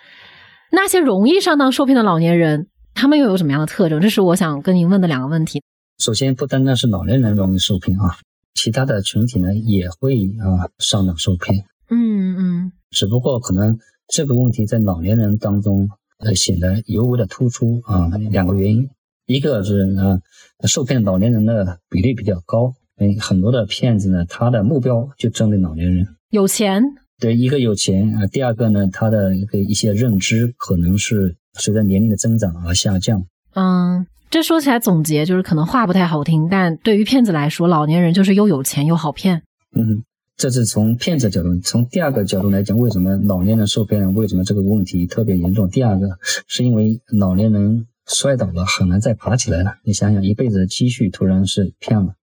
[0.73, 4.01] 那些容易上当受骗的老年人，他们又有什么样的特征？
[4.01, 5.63] 这是我想跟您问的两个问题。
[5.99, 8.17] 首先，不单单是老年人容易受骗啊，
[8.53, 11.65] 其他的群体呢也会啊上当受骗。
[11.89, 13.79] 嗯嗯，只不过可能
[14.09, 18.09] 这个问题在老年人当中呃显得尤为的突出啊。
[18.31, 18.91] 两个原因，
[19.27, 20.21] 一个是呢
[20.67, 26.83] 受骗老年人的比例比较高，嗯，很多的骗子呢他的目标就针对老年人，有钱。
[27.21, 33.25] 对，一个有钱啊，第二个呢他的一个一些认知可能是随着年龄的增长而下降。
[33.55, 34.07] 嗯。
[34.35, 39.43] 这说起来总结就是可能话不太好听，但对于骗子来说，老年人就是又有钱又好骗。
[39.77, 40.03] 嗯，
[40.37, 41.57] 这是从骗子角度。
[41.63, 44.13] 从第二个角度来讲，为什么老年人受骗？
[44.13, 45.69] 为什么这个问题特别严重？
[45.69, 46.19] 第二个
[46.49, 49.77] 是因为老年人摔倒了，很难再爬起来了。
[49.85, 52.17] 你想想，一辈子的积蓄突然是骗了，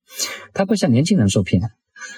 [0.53, 1.61] 他不像年轻人受骗，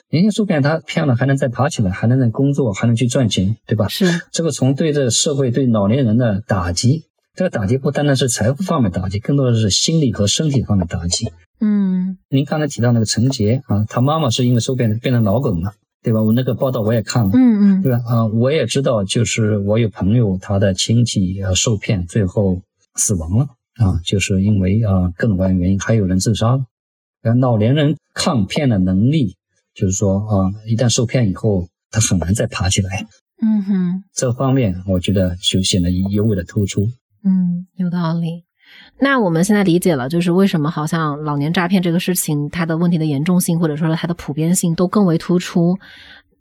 [0.10, 3.89] 年轻人受骗他骗了还能再爬起来，还能再工作，还能去赚钱，对吧？
[3.89, 7.03] 是这个从对这社会对老年人的打击。
[7.36, 11.32] 这个打击不单单是财富方面打击，更多的是心理和身体方面打击。
[11.60, 16.22] 嗯，您刚才提到那个陈杰啊，他妈妈是因为受骗变成脑梗了，对吧？
[16.22, 18.00] 我那个报道我也看了，嗯嗯，对吧？
[18.06, 22.62] 啊，我也知道，就是我有朋友他的亲戚啊受骗，最后
[22.93, 26.65] 死亡了啊，就是因为啊各种各样原因，还有人自杀了。
[27.39, 29.38] 老年人抗骗的能力，
[29.74, 33.08] 就是说啊，一旦受骗以后，他很难再爬起来。
[33.41, 36.89] 嗯哼，这方面我觉得就显得尤为的突出。
[37.24, 38.46] 嗯，有道理。
[39.00, 45.78] 那我们现在理解了，就是为什么好像老年诈骗这个事情，它的问题的严重性或者说它的普遍性都更为突出。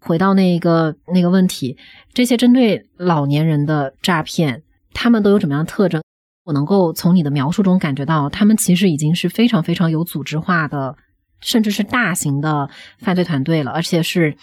[0.05, 1.77] 回到那个那个问题，
[2.12, 6.03] 这些针对老年人的诈骗，他们都有什么样的特征？
[6.45, 10.97] 我能够从你的描述中感觉到，他们其实已经是非常非常有组织化的，
[11.40, 12.68] 甚至是大型的
[12.99, 14.37] 犯罪团队了，而且是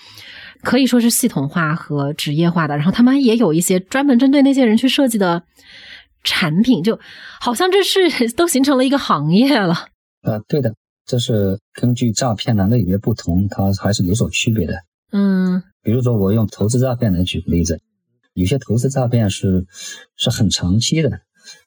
[0.62, 2.78] 可以说是系统化和职业化的。
[2.78, 5.43] 然后他们也有一些专门针对那些人去设计的。
[6.23, 6.99] 产品就
[7.39, 9.88] 好像这是 都形成了一个行业了。
[10.21, 14.73] 呃，对的，这是根据诈骗的类别不同，它还是有所区别的。
[15.12, 17.79] 嗯，比如说我用投资诈骗来举个例子，
[18.34, 19.65] 有些投资诈骗是
[20.17, 21.21] 是很长期的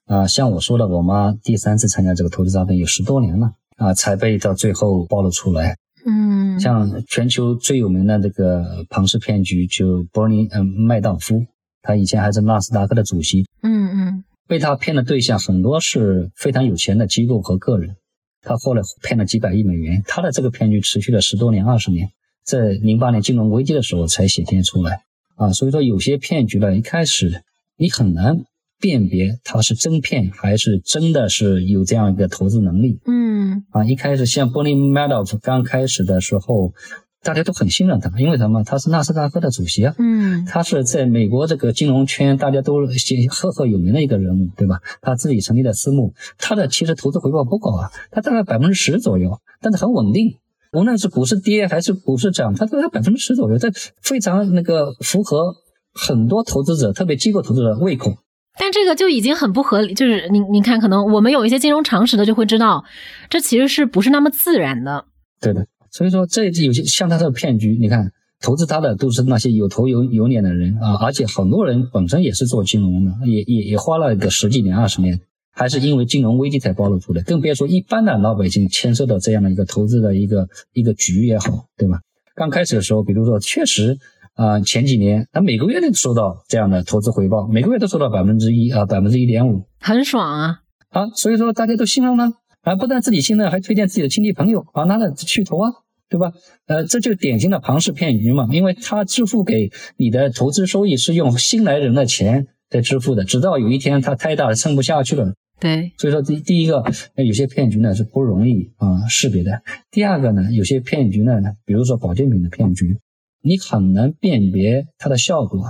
[0.06, 5.76] 啊，像我说的，我妈第三次参加这个投资诈骗有十多年了啊，才被到最后暴露出来。
[6.04, 11.46] 嗯，像全球最有名的这个庞氏骗局，就伯尼嗯麦道夫，
[11.80, 13.46] 他以前还是纳斯达克的主席。
[13.62, 14.24] 嗯嗯。
[14.52, 17.96] 被他骗的对象很多是非常有钱的机构和个人，
[18.42, 20.02] 他后来骗了几百亿美元。
[20.06, 22.10] 他的这个骗局持续了十多年、二十年，
[22.44, 25.04] 在零八年金融危机的时候才显现出来
[25.36, 25.54] 啊。
[25.54, 27.42] 所以说，有些骗局呢，一开始
[27.78, 28.44] 你很难
[28.78, 33.00] 辨别他是真骗还是真的是有这样一个投资能力。
[33.06, 36.74] 嗯，啊，一开始像 Bernie Madoff 刚开始的时候，
[37.22, 38.64] 大家都很信任他，因为什么？
[38.64, 42.86] 他是纳斯达克的主席啊，嗯他是在美国这个金融圈大家都
[43.30, 44.80] 赫赫有名的一个人物，对吧？
[45.00, 50.36] 他自己成立的私募，他的其实投资回报不高啊，他大概百分之十左右，但是很稳定。
[50.72, 55.54] 无论是股市跌还是股市涨，它都在百分之十左右，这非常那个符合
[55.92, 58.16] 很多投资者，特别机构投资者胃口。
[58.58, 62.84] 但这个就已经很不合理，就是您您看，可能我们有一些金融常识的就会知道，
[63.28, 65.04] 这其实是不是那么自然的？
[65.42, 75.20] 对的，所以说这有些像他这个骗局，你看投资他的都是那些有头有有脸的人啊，而且很多人本身也是做金融的，也也也花了个十几年二十年，
[75.52, 82.00] 还是因为金融危机才暴露出来，更别说一般的老百姓牵涉到这样的一个投资的一个一个局也好，对吧？
[82.34, 83.98] 刚开始的时候，比如说确实。
[84.34, 90.60] 啊，前几年他每个月都收到这样的投资回报，每个月都收到百分之一啊，百分之一点五，很爽啊！
[90.88, 95.70] 啊，所以说大家都信任了啊，不但自己信任，还推荐自己的亲戚朋友啊，拿着去投啊，
[96.08, 96.32] 对吧？
[96.66, 105.34] 呃，这就典型的庞氏骗局嘛，因为他支付给你的投资收益是用新来人的钱在支付的，直到有一天他太大了撑不下去了。
[105.60, 109.62] 对，所以说第第一个，有些骗局呢是不容易啊识别的。
[109.90, 112.98] 第二个呢，有些骗局呢，比如说保健品的骗局。
[113.44, 115.64] 你很难辨别它的效果，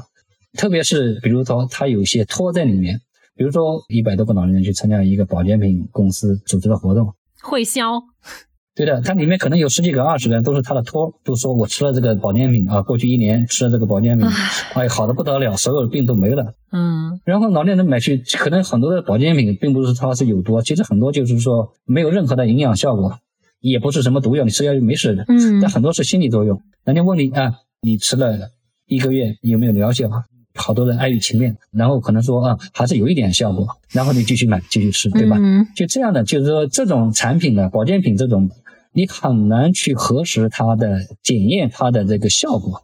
[0.58, 3.00] 特别是比如说它有一些托在里面，
[3.42, 8.00] 比如说一百多个老年人去参加一个保健品公司组织的活动，会销，
[8.76, 14.24] 对的，它里面可能有十几个、二十个人都是他的托，都说我吃了这个保健品啊，过去一年吃了这个保健品，
[14.74, 16.54] 哎，好的不得了，所有的病都没了。
[16.70, 23.18] 嗯，然后老年人买去，可能很多的保健品并不是它是有毒，其实很多就是说没有任何的营养效果。
[23.58, 25.24] 也不是什么毒药，你吃下去没事的。
[25.26, 26.60] 嗯，但很多是心理作用。
[26.84, 28.36] 人家问你啊，你吃了
[28.86, 30.08] 一个月有没有疗效？
[30.54, 35.36] 好多人碍于情面，然后可能说啊，还是有一点效果，然后你继续买，继续吃，对吧？
[35.40, 38.50] 嗯，就这样的，就是说这种产品的，保健品这种，
[38.92, 42.82] 你很难去核实它的检验它的这个效果。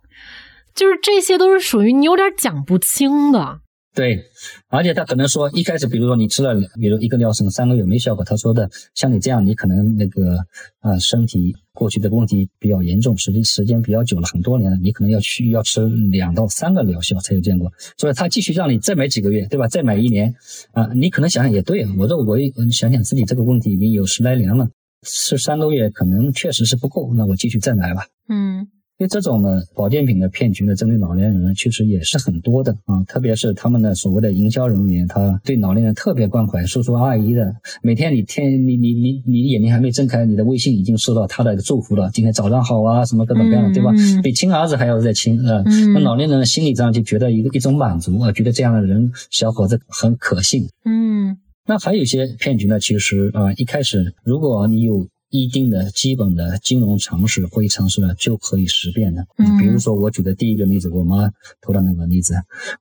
[0.75, 3.61] 就是这些都是属于你有点讲不清的。
[3.99, 4.27] 对，
[4.69, 10.39] 而且他可能说一开始，比如说你吃了，比如一个疗程三个月没效果，他说的像你这样，你可能那个
[10.79, 19.67] 啊身体过去的问题比较严重，时间时间比较久了，很多年了，你可能要去要吃两到三个疗效才有见过，所以他继续让你再买几个月，对吧？
[19.67, 20.33] 再买一年
[20.71, 22.39] 啊，你可能想想也对啊，我说我
[22.71, 24.71] 想想自己这个问题已经有十来年了，
[25.03, 28.07] 吃三个月可能确实是不够，那我继续再买吧。
[28.29, 28.69] 嗯。
[28.99, 33.01] 因为这种呢，保健品的骗局呢，针对老年人呢，其实也是很多的啊。
[33.07, 43.93] 特别是他们的所谓的营销人员，他对老年人特别关怀，叔叔阿姨的，每天你天你你你你眼睛还没睁开，你的微信已经收到他的祝福了，今天早上好啊，什么各种各样的，对吧？
[44.21, 45.63] 比亲儿子还要再亲啊。
[45.95, 50.67] 那老年人心理上就觉得一个一种满足啊，觉得这样的人小伙子很可信。
[50.85, 55.07] 嗯，那还有一些骗局呢，其实啊，一开始如果你有。
[55.31, 59.27] 一定的基本的金融常识、会议常识呢，就可以识别的。
[59.37, 62.35] 嗯，比如说我举的第一个例子，我妈投的那个例子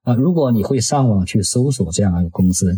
[0.04, 2.74] 啊，如果你会上网去搜索这样一个公司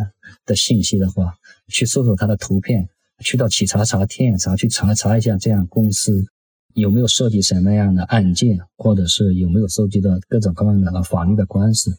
[0.46, 1.36] 的信息的话，
[1.68, 6.26] 去搜索它的图片，去到企查查、天眼查去查查一下这样公司
[6.74, 11.92] 有没有涉及什么样的案件，或者是有没有涉及到各种各样的法律的官司，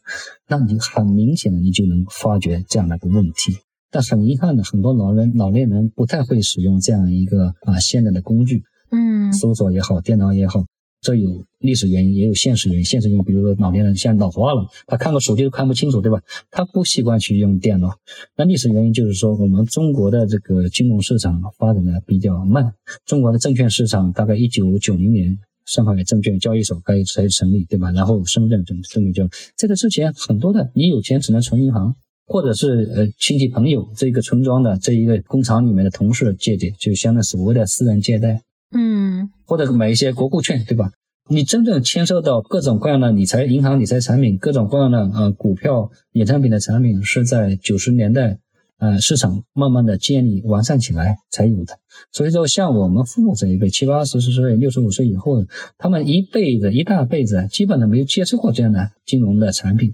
[0.49, 3.59] 那你很明显的你就能发觉这样的一个问题。
[3.91, 10.65] 但很遗憾的，很多老人、老年人不太会使用这样一个啊现代的工具，嗯，搜索也好，电脑也好，
[11.01, 12.85] 这有历史原因，也有现实原因。
[12.85, 16.21] 现实原因，比如说老年人现在老化了，他看个手机都看不清楚，对吧？
[16.51, 17.97] 他不习惯去用电脑。
[18.37, 22.73] 那历史原因就是说，我们中国的这个金融市场发展的比较慢。
[23.07, 27.91] 中国的证券市场大概一九九零年上海证券交易所开才成立，对吧？
[27.91, 31.97] 然后深圳证证券交易，这个之前很多的，你有钱只能存银行。
[32.33, 38.41] 或者是呃亲戚朋友这个村庄的这一个工厂里面的同事借的，就相当于所谓的私人借贷，
[38.71, 40.93] 嗯，或者买一些国库券，对吧？
[41.29, 48.39] 你真正牵涉到各种各样的理财银行理财产品，各种各样的呃股票衍生品的产品，是在九十年代
[48.79, 51.81] 呃市场慢慢的建立完善起来才有的。
[52.13, 55.45] 所以说，像我们父母这一辈，七八十岁、六十五岁以后，
[55.79, 59.93] 他们一辈子一大辈子基本上没有接触过这样的金融的产品。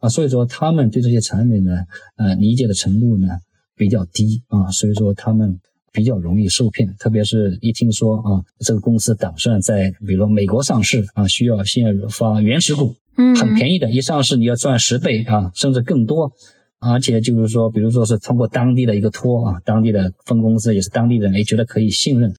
[0.00, 1.84] 啊，所以说他们对这些产品呢，
[2.16, 3.28] 呃，理解的程度呢
[3.76, 5.58] 比较低啊，所以说他们
[5.92, 16.30] 比较容易受骗，特别是一听说啊，这个公司打算在比如美国上市啊，需要先发原始股，嗯，很便宜的，一上市你要赚十倍啊，甚至更多，
[16.78, 22.34] 而且就是说，比如说是通过当地的一个托啊，当地的分公司也是当地人，也觉得可以信任，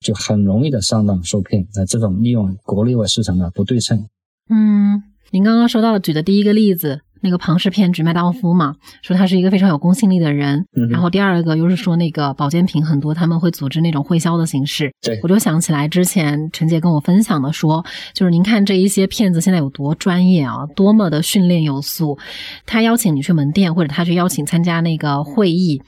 [0.00, 1.66] 就很容易的上当受骗。
[1.74, 4.06] 那这种利用国内外市场的不对称，
[4.48, 5.02] 嗯。
[5.32, 10.66] 您刚刚说到的举的第一个例子，那个庞氏骗局麦道夫嘛，说他是一个非常有公信力的人。
[10.76, 14.92] 嗯然后第二个又是说那个保健品很多，他们会组织那种会销的形式。
[15.00, 22.18] 对我就想起来之前陈姐跟我分享的说，就是您看这一些骗子现在有多专业啊，多么的训练有素。
[22.66, 25.80] 他邀请你去门店，或者他去邀请参加那个会议，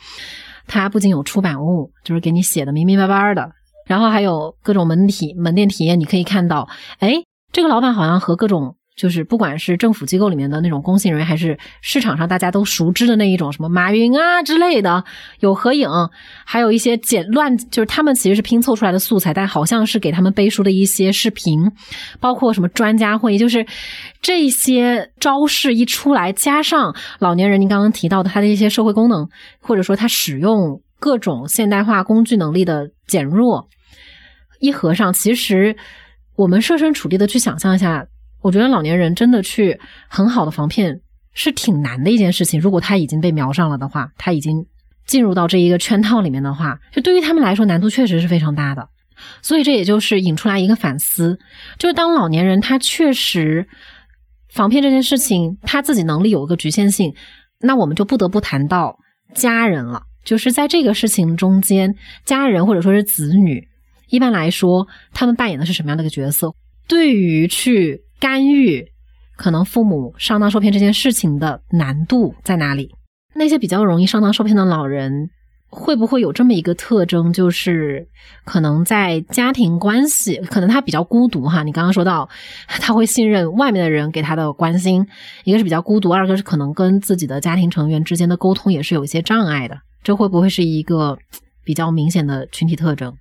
[0.69, 3.51] 他不仅有出版物，就是给你写的明明白白的，
[3.89, 6.69] 然后还有各种门体门店体验，你可以看到，
[7.01, 8.77] 哎，这个老板好像和各种。
[8.95, 15.03] 就是不管是政府机构里面的那种公信人员，还是市场上大家都熟知的那一种什么马云啊之类的，
[15.41, 15.89] 有合影，
[16.45, 21.73] 还有一些简乱，就是他们其实是拼凑出来的素材，但好像是给他们背书的一些视频，
[22.21, 23.67] 包括什么专家会议，就是
[24.21, 29.27] 这些招式一出来，加上老年人您刚刚提到的他的一些社会功能，
[29.59, 33.69] 或者说他使用各种现代化工具能力的减弱，
[34.61, 35.75] 一合上，其实
[36.37, 38.07] 我们设身处地的去想象一下。
[38.43, 39.79] 我觉得老年人真的去
[40.09, 41.01] 很好的防骗
[41.33, 42.61] 是挺难的一件事情。
[42.61, 44.67] 如果他已经被瞄上了的话，他已经
[45.07, 48.89] 进入到这一个圈套里面的话，就对于他们来说难度确实是非常大的。
[49.41, 51.39] 所以这也就是引出来一个反思，
[51.79, 53.67] 就是当老年人他确实
[54.49, 57.15] 防骗这件事情，他自己能力有一个局限性，
[57.61, 58.99] 那我们就不得不谈到
[59.33, 60.03] 家人了。
[60.25, 63.69] 就是在这个事情中间，家人或者说是子女，
[64.09, 66.53] 一般来说他们扮演的是什么样的一个角色？
[66.89, 68.87] 对于去干预
[69.37, 72.95] 可能父母上当受骗这件事情的难度在哪里？
[73.35, 75.29] 那些比较容易上当受骗的老人，
[75.69, 78.07] 会不会有这么一个特征，就是
[78.45, 81.65] 可能在家庭关系，可能他比较孤独哈？
[81.65, 82.29] 你刚刚说到
[82.69, 85.05] 他会信任外面的人给他的关心，
[85.43, 91.19] 一个是比较孤独，二个是可能跟自己的家庭成员之间的沟通也是有一些障碍的，这会不会是一个
[91.65, 93.17] 比较明显的群体特征？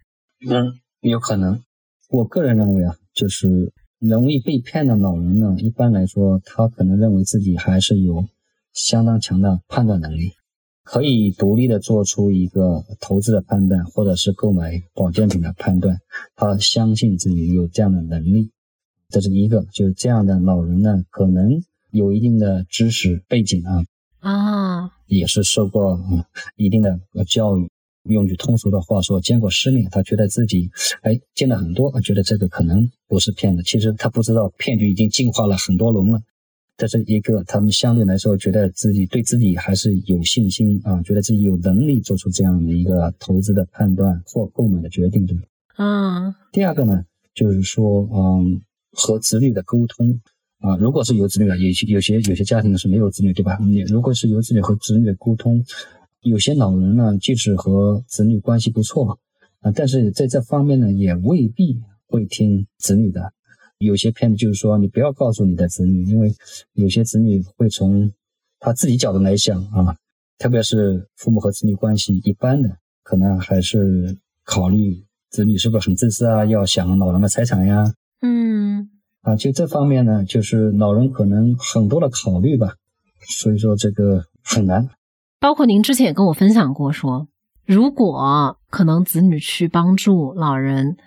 [0.47, 1.59] 嗯，有可能。
[2.09, 3.47] 我个人认为啊，就是。
[4.01, 8.25] 容易被骗的老人呢，一般来说，他可能认为自己还是有
[8.73, 10.31] 相当强的判断能力，
[10.83, 15.99] 可以独立的做出一个投资的判断，或者是购买保健品的判断。
[16.35, 18.49] 他相信自己有这样的能力，
[19.07, 19.63] 这是一个。
[19.71, 23.85] 就是这样的老人呢，可能有一定的知识背景啊，
[24.19, 26.25] 啊，也是受过嗯
[26.55, 27.69] 一定的教育。
[28.03, 30.71] 用句通俗的话说，见过世面，他觉得自己
[31.01, 33.63] 哎见了很多，觉得这个可能不是骗子。
[33.63, 36.21] 其实他不知道骗局已经进化了很多轮了。
[36.77, 45.43] 这是一个，他们相对来说觉得自己对自己还是有信心啊，觉得自己有能力做出这样的一个投资的判断或购买的决定，对吧？
[45.77, 46.33] 嗯。
[46.51, 47.03] 第二个呢，
[47.35, 48.61] 就是说，嗯，
[48.93, 50.19] 和子女的沟通
[50.59, 53.59] 啊，如果是有子女的，有些有些有些家庭是没有子女，对吧？
[53.61, 55.63] 你如果是有子女和子女的沟通。
[56.22, 59.19] 有些老人呢，即使和子女关系不错
[59.61, 63.34] 啊，但是在这方面呢，也未必会听子女的。
[63.80, 66.32] 有些骗子就是说，你不要告诉你的子女，因为
[66.74, 68.11] 有些子女会从
[68.59, 69.97] 他自己角度来想啊，
[70.38, 77.91] 特别是父母和子女关系一般的，可能还是考虑子女是不是很自私啊，要想老人的财产呀，
[78.22, 78.91] 嗯，
[79.22, 82.76] 啊，就这方面呢，就是老人可能很多的考虑吧，
[83.28, 84.88] 所以说这个很难。
[85.41, 87.27] 包括您之前也跟我分享过，说
[87.65, 90.97] 如果可能子女去帮助老人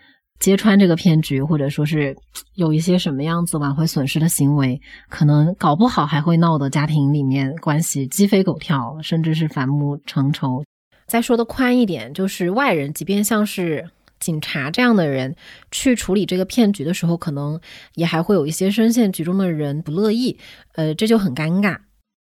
[0.41, 2.16] 揭穿这个骗局，或者说是
[2.57, 10.64] 有一些什么样子挽回损失的行为，可能搞不好还会闹得家庭里面关系鸡飞狗跳，甚至是反目成仇。
[11.07, 15.37] 再说的宽一点，就是外人，即便像是警察这样的人
[15.70, 17.61] 去处理这个骗局的时候，可能
[17.95, 20.37] 也还会有一些深陷局中的人不乐意，
[20.74, 21.78] 呃，这就很尴尬。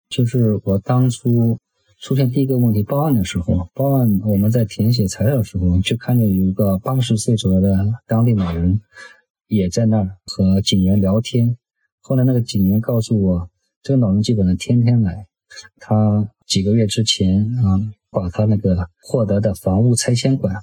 [0.08, 1.58] 就是我当初。
[2.00, 8.82] 出现第一个问题，报案的时候，报案我们在填写材料的时候，就看见有一个八十岁左右的当地老人
[9.48, 11.58] 也在那儿和警员聊天。
[12.02, 13.50] 后来那个警员告诉我，
[13.82, 15.26] 这个老人基本上天天来，
[15.80, 17.80] 他几个月之前啊，
[18.12, 20.56] 把他那个获得的房屋拆迁款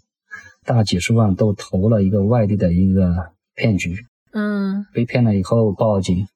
[0.65, 3.97] 大几十万都投了一个外地的一个骗局，
[4.33, 6.27] 嗯，被骗了以后报警，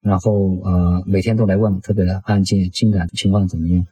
[0.00, 3.86] 然后呃每天都来问这个案件进展情况怎么样。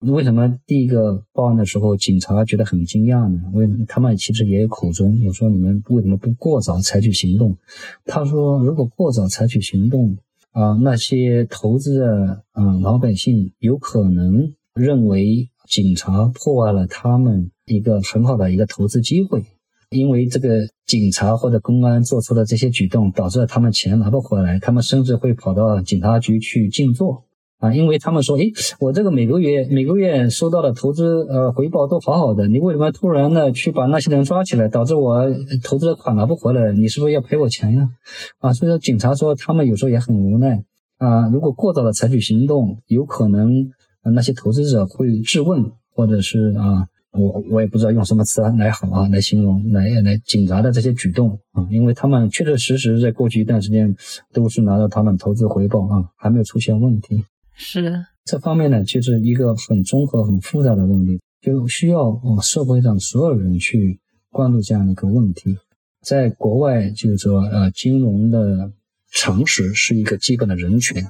[0.00, 3.40] 为什么第一个报案的时候，警察觉得很惊讶呢？
[3.52, 7.56] 为他们其实也有口中，我说你们为什么不过早采取行动？
[8.04, 10.16] 他说，如果过早采取行动
[10.52, 19.44] 啊，那些投资的嗯老百姓有可能认为警察破坏了他们一个很好的一个投资机会，
[19.90, 27.24] 因为这个警察或者公安做出的这些举动，导致了他们钱拿不回来，他们甚至会跑到警察局去静坐。
[27.58, 35.26] 啊，因为他们说，诶，我这个每个月每个月收到的投资呃回报都好好的，你为什么突然的去把那些人抓起来，导致我
[35.64, 36.70] 投资的款拿不回来？
[36.70, 37.90] 你是不是要赔我钱呀？
[38.38, 40.62] 啊，所以说警察说他们有时候也很无奈，
[40.98, 43.68] 啊，如果过早的采取行动，有可能
[44.14, 53.96] 那些投资者会质问，或者是啊，我我也不知道用什么词来好啊来形容来来警察的这些举动啊，因为他们确确实实在过去一段时间
[54.32, 57.24] 都是拿到他们投资回报啊，还没有出现问题。
[57.60, 63.98] 是，这方面呢，就是一个很综合、很复杂的问题，就需要我们社会上所有人去
[64.30, 65.58] 关注这样的一个问题。
[66.00, 68.72] 在国外，就是说，呃，金融的
[69.10, 71.04] 常识是一个基本的人权，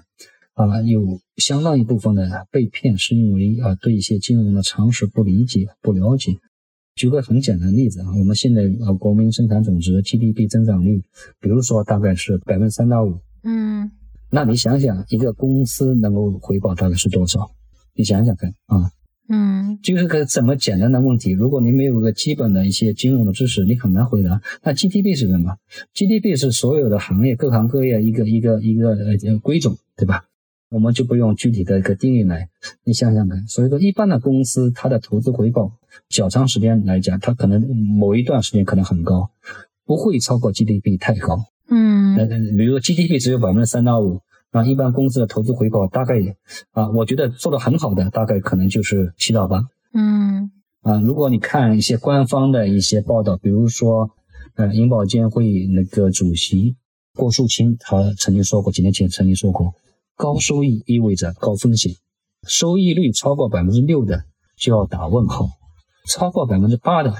[0.54, 6.38] 啊，有相当一部分的被骗是因为啊对一些金融的常识不理解、不了解。
[6.94, 11.02] 举个很简单的例子啊，我们现在呃国民生产总值 GDP 增长率，
[11.40, 13.90] 比如说大概是百分之三到五，嗯。
[14.30, 17.50] 那你想想，一个公司能够回报大概是多少？
[17.94, 18.92] 你想想看啊，
[19.28, 21.32] 嗯，就是个这么简单的问题。
[21.32, 24.40] 如果你没有个基本的一些金融的知识，你很难回答。
[24.62, 25.56] 那 GDP 是什么
[25.94, 30.24] ？GDP 是所有的行业各行各业一个一个一个呃规总，对吧？
[30.70, 32.50] 我们就不用具体的一个定义来，
[32.84, 33.48] 你想想看。
[33.48, 35.72] 所以说，一般的公司它的投资回报，
[36.10, 39.30] 较长时间来讲，它可能某一段时间可能很高，
[39.86, 41.46] 不会超过 GDP 太高。
[41.70, 46.14] 嗯，那比如说 GDP 只有百分之三到五，那，一般公司的投资回报大概
[46.72, 49.62] 啊，我觉得做的很好的大概可能就是七到八。
[49.92, 50.50] 嗯，
[50.80, 54.10] 啊，如果你看一些官方的一些报道，比如说，
[54.54, 56.76] 呃，银保监会那个主席
[57.14, 59.74] 郭树清他曾经说过，几年前曾经说过，
[60.16, 61.92] 高收益意味着高风险，
[62.46, 64.24] 收益率超过百分之六的
[64.56, 65.50] 就要打问号，
[66.08, 67.14] 超过百分之八的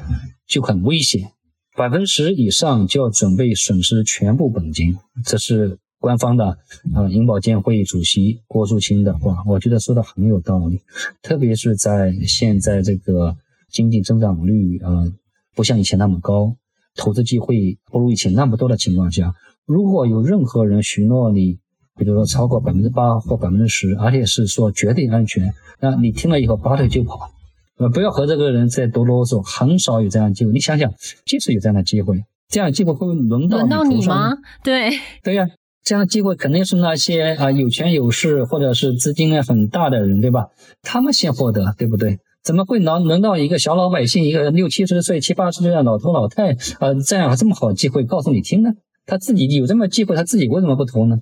[0.46, 1.32] 就很危险。
[1.79, 6.59] 百分之十以上就要准备损失全部本金，这是官方的
[6.93, 10.81] 啊银保监会主席郭树清的话，我觉得说的很有道理。
[11.22, 13.37] 特别是在现在这个
[13.70, 15.07] 经济增长率啊
[15.55, 16.57] 不像以前那么高，
[16.97, 21.61] 投资机会不如以前那么多的情况下，如果有任何人许诺你，
[21.97, 27.31] 比如说超过百分之八或百分之十，而且是说绝对安全，那你听了以后拔腿就跑。
[27.79, 30.53] 呃，不要和这个人再多啰嗦，很少有这样机会。
[30.53, 30.93] 你想想，
[31.24, 34.37] 即使有这样的机会，这样机会会轮到轮到你吗？
[34.64, 34.91] 对，
[35.22, 35.47] 对呀，
[35.85, 40.47] 这样的机会肯定是那些啊有权有势或者是资金量很大的人，对吧？
[40.83, 42.18] 他们先获得，对不对？
[42.43, 48.70] 怎么会轮轮到一个小老百姓，一个六七十岁、七八十岁的老头老太，呃，这样这么好的机会告诉你听呢？
[49.07, 51.18] 他自己有这么机会，他自己为什么不投呢？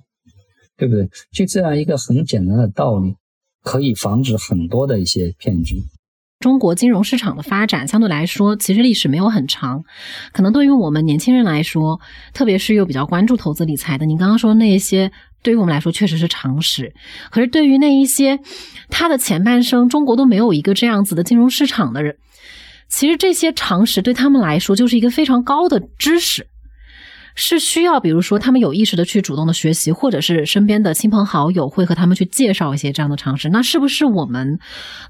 [0.77, 1.09] 对不对？
[1.31, 3.15] 就这样一个很简单的道理，
[3.63, 5.83] 可以防止很多的一些骗局。
[6.39, 9.83] 中国金融市场的发展相对来说，其实历史没有很长。
[10.31, 11.99] 可能对于我们年轻人来说，
[12.31, 15.11] 特别是又比较关注投资理财的，你刚刚说那些，
[15.41, 16.93] 对于我们来说确实是常识。
[17.31, 18.39] 可是对于那一些，
[18.89, 22.15] 他的前半生中国都没有一个这样子的金融市场的人，
[22.87, 26.47] 其实这些常识对他们来说就是一个非常高的知识。
[27.39, 33.47] 是需要，比如说他们有意识的去主动的学习，或者是身边的亲朋好友会和他们去介绍一些这样的常识。
[33.49, 34.57] 那是不是我们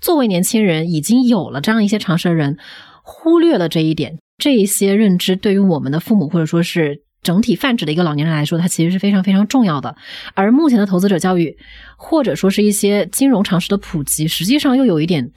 [0.01, 2.57] 作为年轻人已经有了这样一些常识的人，
[3.01, 4.17] 忽略了这一点？
[4.37, 9.95] 这一些认知对于我们的父母或者说是整体泛指的一个老年人来说，它其实是非常非常重要的。
[10.33, 11.57] 而目前的投资者教育，
[11.95, 15.31] 或者说是一些金融常识的普及，实际上又有一点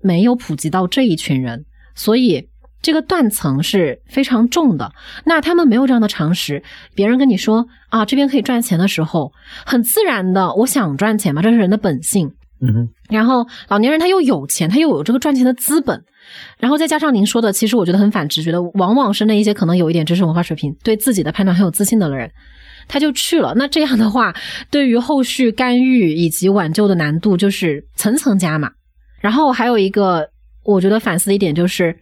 [0.00, 2.48] 没有普及到这一群人，所以。
[2.84, 4.92] 这个断层是非常重的，
[5.24, 6.62] 那他们没有这样的常识。
[6.94, 9.32] 别人跟你说啊，这边可以赚钱的时候，
[9.64, 12.30] 很自然的，我想赚钱嘛，这是人的本性。
[12.60, 12.88] 嗯哼。
[13.08, 16.04] 然后老年人他又有钱，他又有这个赚钱的资本，
[16.58, 22.30] 然后再加上您说的，其实我觉得很反直觉的，往往是那一些可能有一点知识文化水平，对自己的判断很有自信的人，
[22.86, 23.54] 他就去了。
[23.56, 24.34] 那这样的话，
[24.70, 28.70] 对于后续干预以及挽救的难度就是层层加码。
[29.20, 30.28] 然后还有一个
[30.64, 31.96] 我觉得反思的一点就是。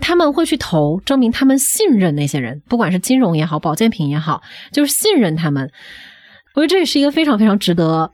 [0.00, 5.70] 他们会去投，证明他们信任那些人，不管是金融也好，保健品也好，就是信任他们。
[6.54, 8.10] 我觉得这也是一个非常非常值得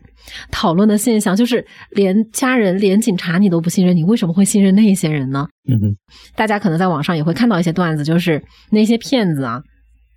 [0.50, 5.48] 讨论的现象，就是连家人、连警察你都不信任，你为什么会信任那些人呢？
[5.68, 5.96] 嗯哼，
[6.36, 9.60] 大家可能在网上也会看到一些段子，就是那些骗子啊，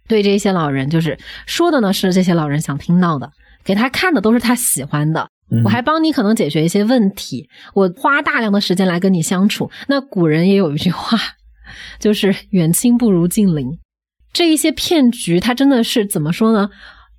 [0.08, 3.32] 对这些老人，就是说的呢是这些老人想听到的，
[3.64, 5.28] 给他看的都是他喜欢的。
[5.66, 9.70] 我还帮你可能解决一些问题，我花大量的时间来跟你相处。
[9.88, 11.18] 那古人也有一句话。
[12.00, 13.78] 就是远亲不如近邻，
[14.34, 16.70] 这一些骗局，它真的是怎么说呢？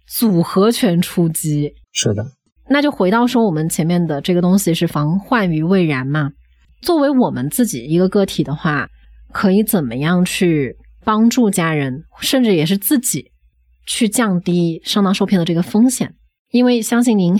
[0.07, 1.75] 组合拳出击。
[1.93, 2.25] 是的，
[2.69, 6.31] 那就回到说，我们前面的这个东西是防患于未然嘛。
[6.81, 8.89] 作为我们自己一个个体的话，
[9.33, 13.31] 可以怎么样去帮助家人，甚至也是自己
[13.87, 16.15] 去降低上当受骗的这个风险？
[16.51, 17.39] 因为相信您，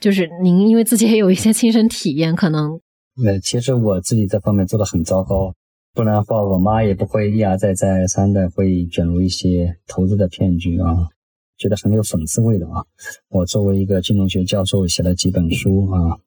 [0.00, 2.80] 就是您，因为自己也有一些亲身体验，可能。
[3.22, 5.54] 那其实我自己这方面做的很糟糕。
[5.96, 11.08] 不然的话，我妈也不会一而再再而三的会卷入一些投资的骗局啊。
[11.56, 12.84] 觉得很有讽刺味的啊。
[13.30, 16.18] 我作为一个金融学教授，写了几本书啊，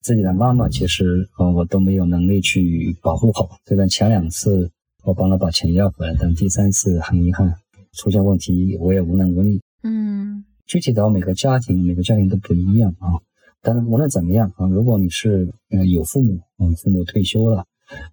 [0.00, 3.50] 自己的妈妈其实啊，我都没有能力去保护好。
[3.64, 4.70] 虽然前两次
[5.02, 7.52] 我帮她把钱要回来，但第三次很遗憾
[7.94, 9.60] 出现问题，我也无能为力。
[9.82, 13.18] 嗯，具体到每个家庭，每个家庭都不一样啊。
[13.60, 17.64] 但是无论怎么样啊，如果你是呃有父母，嗯，父母退休了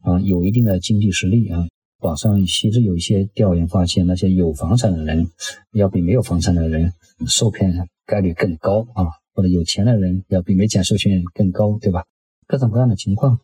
[0.02, 1.68] 啊，有一定的经济实力啊。
[2.00, 5.30] 网上其实有一些调研发现，那些有房产的人
[5.72, 6.92] 要比没有房产的人
[7.28, 12.04] 受骗概率更高啊，或者有钱的人要比没钱受骗更高，对吧？
[12.46, 13.40] 各种各样的情况。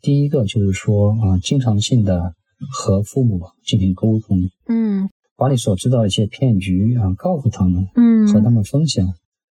[0.00, 2.34] 第一个就是说啊，经常性的
[2.70, 9.12] 和父母进行沟通，嗯，把你所知道的一些骗局啊告诉他们，嗯，和他们分享。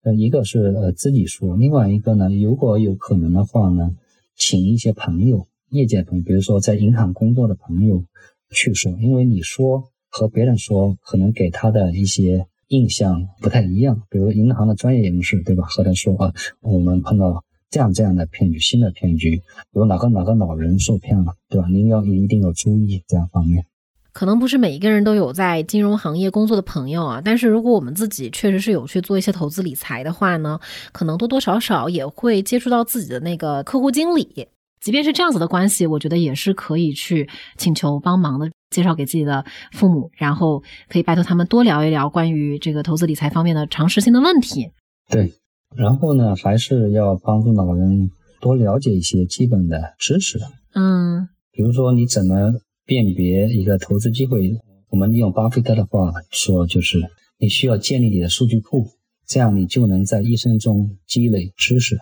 [0.03, 3.97] 呃，一个是呃自己说，另外一个呢，如果有可能的话呢，
[4.37, 8.03] 请一些朋友、业界朋友，比如说在银行工作的朋友。
[8.51, 14.03] 去说，因为你说和别人说，可能给他的一些印象不太一样。
[14.07, 15.65] 比如银行的专业人士，对吧？
[15.65, 21.67] 和他说啊，我们碰到这样这样的骗局，新的骗局，比如哪个哪个老人受骗了，对吧？
[21.69, 23.65] 您要一定要注意这样方面。
[24.13, 30.59] 可能不是每一个人都有在金融行业工作的朋友啊，但是如果我们自己确实是有去做一些投资理财的话呢，
[30.93, 34.47] 可能多多少少也会接触到自己的那个客户经理。
[34.81, 44.69] 即便是这样子的关系，我觉得也是可以去请求帮忙的，介绍给自己的父母，然后可以拜托他们多聊一聊关于这个投资理财方面的常识性的问题。
[45.09, 45.33] 对，
[45.75, 50.39] 然后呢，还是要帮助老人多了解一些基本的知识。
[50.73, 52.53] 嗯，比如说你怎么
[52.85, 54.51] 辨别一个投资机会？
[54.89, 57.01] 我们利用巴菲特的话说，就是
[57.37, 58.87] 你需要建立你的数据库，
[59.27, 61.97] 这样你就能在一生中积累知识。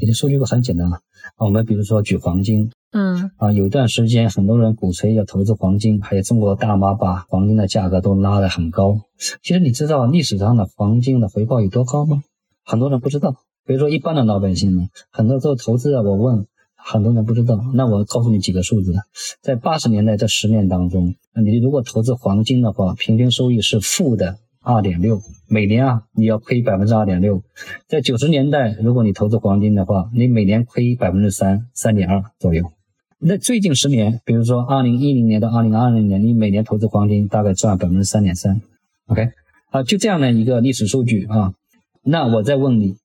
[0.00, 1.00] 你的数据库很简单啊。
[1.36, 9.00] 我们比如说举黄金，嗯啊，有一段时间很多人鼓吹要投资黄金，还有中国大妈把黄金的价格都拉得很高。
[9.42, 12.22] 其实你知道历史上的黄金的回报有多高吗？
[12.64, 13.36] 很多人不知道。
[13.66, 17.60] 比如说一般的老百姓呢，很多做投资的，我问很多人不知道。
[17.74, 18.94] 那我告诉你几个数字，
[19.42, 24.38] 在八十年代这十年当中，你如果投资黄金的话，平均收益是负的。
[24.62, 27.42] 二点六每年啊，你要亏百分之二点六。
[27.88, 32.70] 在九十年代，如果你投资黄金的话，你每年亏百分之三三点二左右。
[33.18, 38.60] 那最近十年，比如说二零一零年到二零二零年，你每年投资黄金大概赚百分之三点三。
[39.06, 39.30] OK，
[39.70, 41.54] 啊，就这样的一个历史数据啊。
[42.02, 42.96] 那我再问你，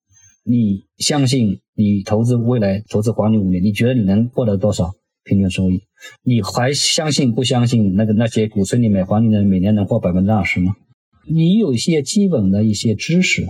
[0.44, 4.92] 你相信你投资未来投资黄金五年，你觉得你能获得多少
[5.24, 5.84] 平均收益？
[6.22, 10.76] 你还相信不相信那个那些鼓吹你买黄金的每年能获百分之二十吗？
[11.28, 13.48] 你有一些基本的一些知识，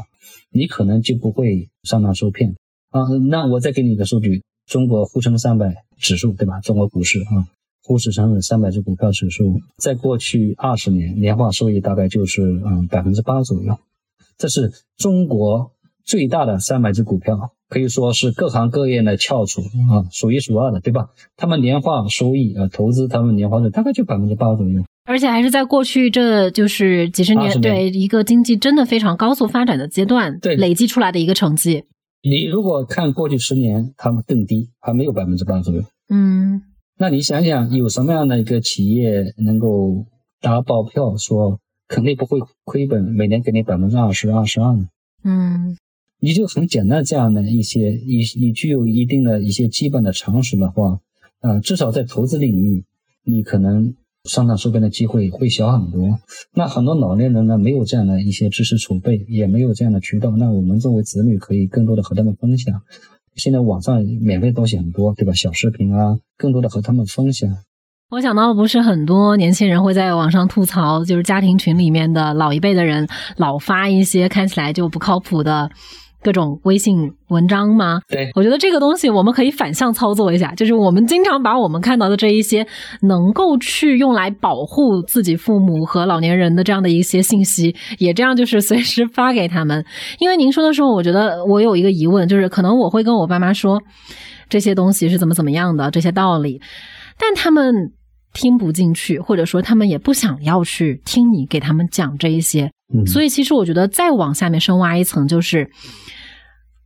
[0.51, 2.55] 你可能就不会上当受骗
[2.89, 3.03] 啊。
[3.29, 6.59] 那我再给你一个数据：中国沪深三百指数，对吧？
[6.61, 7.47] 中国股市啊，
[7.83, 13.77] 沪深三百只股票指数，在过去二十年年化收益大概就是嗯百分之八左右。
[14.37, 15.71] 这是中国
[16.03, 21.09] 最大的三百只股票，可以说是各行各业的翘楚啊，数一数二的，对吧？
[21.35, 24.83] 他们年化收益啊，投资他们年化的大概就百分之八左右。
[25.05, 31.83] 而且还是在过去这就是几十年，对一个经济真的非常高速发展的阶段，对累积出来的一个成绩。
[32.23, 35.83] 你如果看过去十年，他们更低，还没有百分之八左右。
[36.09, 36.59] 嗯，
[36.97, 40.07] 那你想想，有什么样的一个企业能够
[40.41, 44.87] 打保票说肯定不会亏本，每年给你百分之二十、二十二呢？
[45.23, 45.77] 嗯，
[46.19, 50.99] 你就很简单这样的一些，你你具有一定的一些基本的常识的话，
[51.41, 52.83] 呃，至少在投资领域，
[53.23, 53.93] 你可能。
[54.25, 56.19] 上当受骗的机会会小很多。
[56.53, 60.31] 那很多老年人呢，没有这样的一些知识储备，也没有这样的渠道。
[60.31, 62.81] 那我们作为子女，可以更多的和他们分享。
[63.35, 65.33] 现在网上免费东西很多，对吧？
[65.33, 67.49] 小视频啊，更多的和他们分享。
[68.11, 73.07] 我想到不是很多年轻人会在网上吐槽，就是家庭群里面的老一辈的人
[73.37, 75.69] 老发一些看起来就不靠谱的。
[76.25, 77.99] 各种微信文章吗？
[78.07, 82.65] 对，我觉得这个东西我们可以反向操作一下，就是我们经常把我们看到的这一些
[83.03, 89.85] 能够去用来保护自己父母和老年人的这样的一些信息，也这样就是随时发给他们。
[90.17, 93.79] 因为您说的时候，我觉得我有一个疑问，就是可能我会跟我爸妈说
[94.49, 96.59] 这些东西是怎么怎么样的这些道理，
[97.19, 97.91] 但他们。
[98.37, 102.69] 听不进去，或者说他们也不想要去听你给他们讲这一些，
[103.05, 105.69] 所以其实我觉得再往下面深挖一层，就是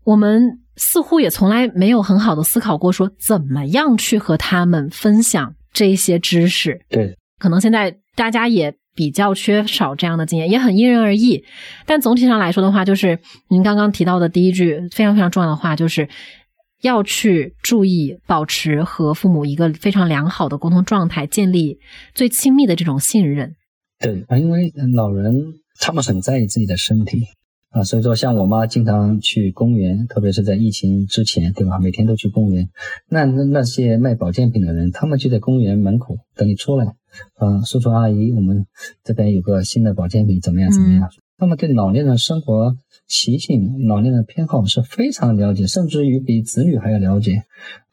[0.03, 6.81] 我们似乎也从来没有很好的思考过，说怎么样去和他们分享这些知识。
[6.89, 11.43] 对，可能现在大家也比较缺少这样的经验，也很因人而异。
[11.85, 13.19] 但总体上来说的话，就是
[13.49, 16.07] 您刚刚提到的第一句非常非常重要的话，就是。
[16.81, 21.77] 要去注意保持和父母一个非常良好的沟通状态，建立
[22.15, 23.53] 最亲密的这种信任。
[23.99, 25.33] 对啊，因为老人
[25.79, 27.25] 他们很在意自己的身体
[27.69, 31.79] 啊，所以说像我妈经常去公园，特别是在疫情之前，对吧？
[31.79, 32.69] 每天都去公园。
[33.07, 36.85] 那那那些卖保健品的人，他们就在公园门口等你出来，
[37.35, 38.65] 啊，叔叔阿姨，我们
[39.03, 41.09] 这边有个新的保健品，怎么样怎么样？
[41.37, 42.75] 他们对老年人生活
[43.07, 47.43] 习性、老年人偏好是非常了解，甚至于比子女还要了解。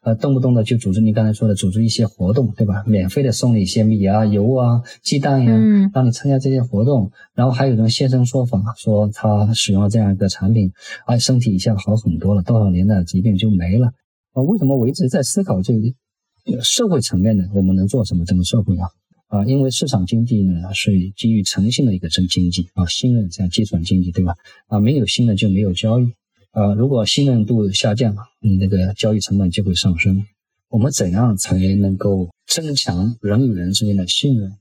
[0.06, 2.84] 呃，动不动的就组织你刚才说的组织一些活动，对吧？
[2.86, 7.10] 免费的送你一些米啊、油啊、鸡蛋呀，让你参加这些活动。
[7.34, 10.70] 然后还有人现身说法，说他使用了这样一个产品，
[11.06, 13.88] 啊，身体一下好很多了，多少年的疾病就没了。
[14.32, 18.24] 啊，为什么我一直在思考这个社会层面的，我们能做什么？
[18.24, 18.86] 整个社会啊，
[19.26, 24.36] 啊，因为市场经济呢是基于诚信的一个真经济啊，信任这样基础经济，对吧？
[24.68, 26.14] 啊，没有信任就没有交易。
[26.56, 30.24] 呃，如果信任度下降了，你那个交易成本就会上升。
[30.70, 34.56] 我们怎样才能够增强人与人之间的信任，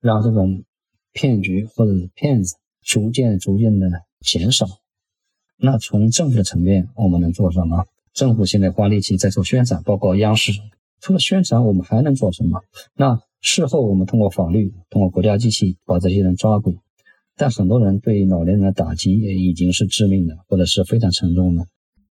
[0.00, 0.64] 让这种
[1.12, 3.88] 骗局或者是骗子逐渐逐渐的
[4.20, 4.66] 减少？
[5.56, 7.86] 那从政府的层面，我们能做什么？
[8.12, 10.50] 政府现在花力气在做宣传，包括央视。
[11.00, 12.64] 除了宣传，我们还能做什么？
[12.96, 16.78] 那事后我们通过法律，通过国家机器把这些人抓捕。
[17.38, 21.64] 但很多人对老年人的打击也已经是致命的，或者是非常沉重的。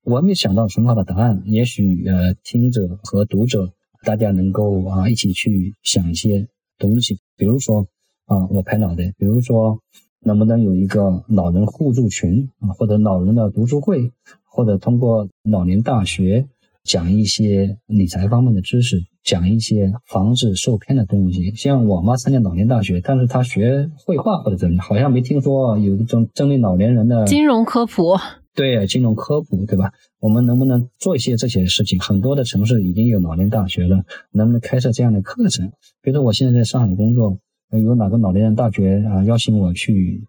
[0.03, 3.73] 我还没想到很好的答案，也许呃，听者和读者
[4.03, 6.47] 大家能够啊一起去想一些
[6.79, 7.87] 东西，比如说
[8.25, 9.81] 啊，我拍脑袋，比如说
[10.21, 14.11] 能不能有一个老人互助群啊，或者老人的读书会，
[14.45, 16.47] 或者通过老年大学。
[16.87, 21.53] 讲一些理财方面的知识，讲一些防止受骗的东西。
[21.53, 28.17] 像我妈参加老年大学，但是她学绘画或者怎么，好像没听说有一种针对老年人的金融科普。
[28.55, 29.91] 对，金融科普，对吧？
[30.19, 31.99] 我们能不能做一些这些事情？
[31.99, 35.67] 很多的城市已经有老年大学了，能不能开设这样的课程？
[36.01, 37.37] 比如说我现在在上海工作，
[37.69, 40.23] 有哪个老年人大学啊邀请我去？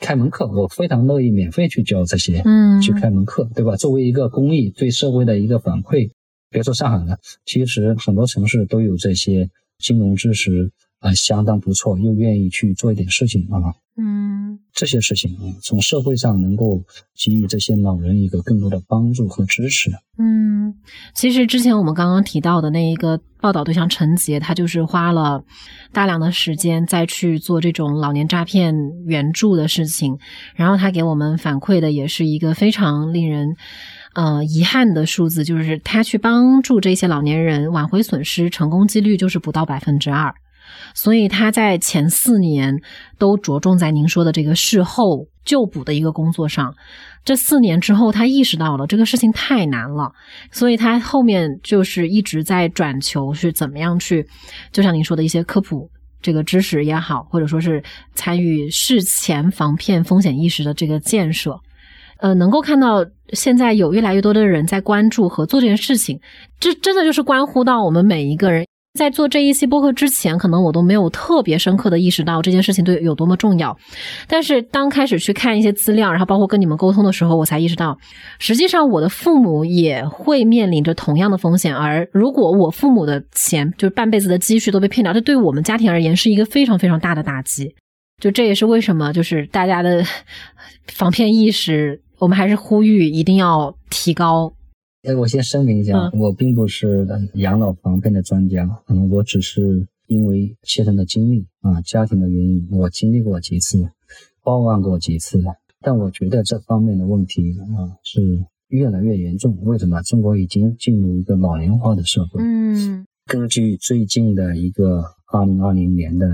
[0.00, 3.76] 开门课，我非常乐意免费去教这些，嗯，去开门课，对吧？
[3.76, 6.10] 作为一个公益，对社会的一个反馈。
[6.50, 10.70] 别说上海了，其实很多城市都有这些金融知识
[11.02, 13.74] 啊，相当不错，又愿意去做一点事情啊。
[13.94, 16.82] 嗯，这些事情啊从社会上能够
[17.14, 19.90] 给予这些老人一个更多的帮助和支持。
[20.16, 20.72] 嗯，
[21.14, 25.44] 其实之前我们刚刚提到的那一个报道对象陈杰，他就是花了
[25.92, 28.74] 大量的时间再去做这种老年诈骗
[29.04, 30.18] 援助的事情，
[30.54, 33.56] 然后他给我们反馈的也是一个非常令人
[34.14, 40.34] 呃遗憾的数字，就是他去帮助这些老年人挽回损失，成功几率就是不到百分之二。
[40.94, 42.76] 所以他在前四年
[43.18, 46.74] 都着重在您说的这个事后救补的一个工作上。
[47.24, 50.12] 这四年之后，他意识到了这个事情太难了，
[50.50, 54.26] 所以他后面就是一直在转求是怎么样去，
[54.72, 55.88] 就像您说的一些科普
[56.20, 57.82] 这个知识也好，或者说是
[58.12, 61.60] 参与事前防骗风险意识的这个建设。
[62.18, 66.20] 呃，能够看到现在有越来越多的人在关注和做这件事情，
[66.58, 68.64] 这真的就是关乎到我们每一个人。
[68.98, 73.74] 在做这一期播客之前，可能我都没有特别深刻的意识到这件事情对有多么重要。
[74.28, 77.96] 但是当开始去看一些资料，然后包括跟你们沟通的时候，我才意识到，
[78.38, 81.74] 实际上我的父母也会面临着同样的风险。
[81.74, 87.74] 而如果我父母的钱，就是半辈子的积蓄都被骗掉，这对我们家庭而言是一个非常非常大的打击。
[88.20, 90.04] 就这也是为什么，就是大家的
[90.92, 94.52] 防骗意识，我们还是呼吁一定要提高。
[95.02, 103.90] 哎，我先声明一下，我并不是养老防骗的专家，嗯，我只是因为切身的经历啊，家庭的原因，我经历过几次，
[104.44, 105.42] 报案过几次，
[105.80, 109.58] 但我觉得这方面的问题啊是越来越严重。
[109.64, 110.00] 为什么？
[110.02, 112.40] 中国已经进入一个老龄化的社会。
[112.40, 116.28] 嗯，根据最近的一个二零二零年的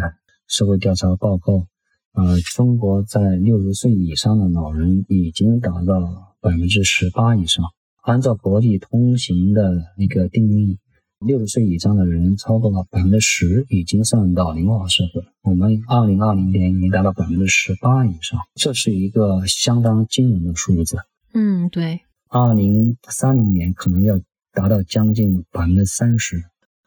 [0.46, 1.66] 社会调查报告，
[2.12, 7.64] 呃，中国在六十岁以上的老人已经达到百分之十八以上。
[8.02, 10.78] 按照国际通行的一个定义，
[11.18, 15.22] 六十岁以上的人超过了百分之十，已经算老龄化社会。
[15.42, 20.96] 我们二零二零年已经达到百分之十八以上，这是一个相当惊人的数字。
[21.34, 22.00] 嗯，对。
[22.30, 24.20] 二零三零年可能要
[24.52, 26.44] 达到将近百分之三十，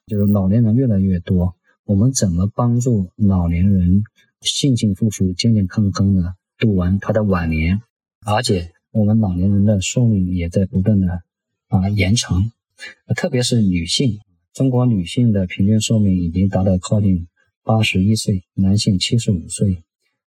[0.07, 1.55] 就是老年人越来越多。
[1.85, 4.03] 我们怎么帮助老年人
[4.41, 7.81] 幸幸福福、健健康康的度完他的晚年，
[8.25, 8.71] 而且？
[8.91, 11.23] 我们老年人的寿命也在不断的
[11.67, 12.51] 啊延长，
[13.15, 14.19] 特别是女性，
[14.53, 17.27] 中国女性的平均寿命已经达到靠近
[17.63, 19.83] 八十一岁，男性七十五岁，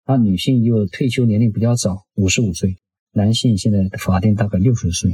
[0.05, 2.77] 那女性又退休年龄比较早，五十五岁，
[3.11, 5.11] 男性现在法定大概六十岁。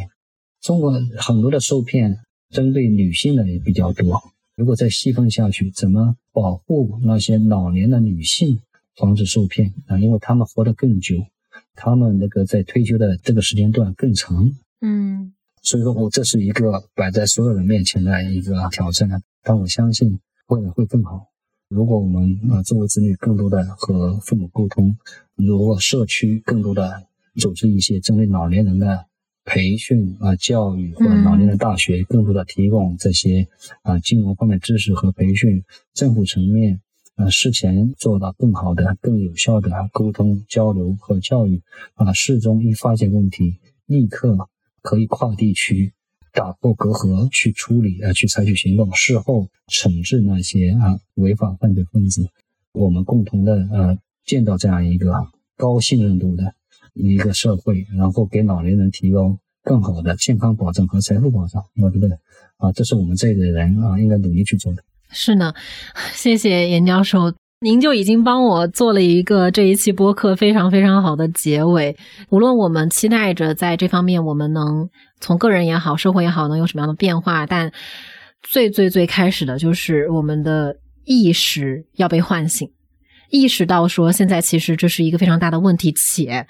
[0.61, 2.19] 中国很多的受骗
[2.49, 4.21] 针对女性的也比较多，
[4.55, 8.59] 如果再细分下去，怎么保护那些老年的女性？
[8.95, 11.25] 防止受骗啊，因为她们活得更久，
[11.75, 14.51] 他们那个在退休的这个时间段更长。
[14.81, 19.09] 嗯，所以说我这是一个摆在所有人面前的一个挑战，
[19.43, 21.27] 但我相信未来会更好。
[21.67, 24.97] 如果我们啊作为子女更多的和父母沟通，
[25.35, 27.03] 如果社区更多的
[27.35, 29.05] 组织一些针对老年人的。
[29.45, 33.47] 培训啊，教育或者老年人大学更多的提供这些
[33.81, 35.63] 啊金融方面知识和培训，
[35.95, 36.81] 政府层面
[37.19, 41.61] 啊事前做到更好的、更有效的沟通交流和教育
[41.95, 44.49] 啊，事中一发现问题，立刻
[44.81, 45.91] 可以跨地区
[46.31, 52.29] 打破隔阂去处理啊，去采取行动，事后惩治那些啊违法犯罪分子。
[52.71, 55.13] 我们共同的呃建造这样一个
[55.57, 56.55] 高信任度的。
[56.95, 62.19] 一个社会，然后给老年人提供更好的健康保障和财富保障，我觉得
[62.57, 64.83] 啊，这是我们这一代人啊应该努力去做的。
[65.11, 65.53] 是呢，
[66.13, 71.97] 谢谢严教授，您就已经帮我做了一个这一期播客非常非常好的结尾。
[72.29, 74.89] 无论我们期待着在这方面我们能
[75.19, 77.71] 从个人也好，社会也好，能有什么样的变化，但
[78.41, 82.69] 最最最开始的就是我们的意识要被唤醒。
[83.29, 86.47] 意识到说，现在其实这是一个非常大的问题，且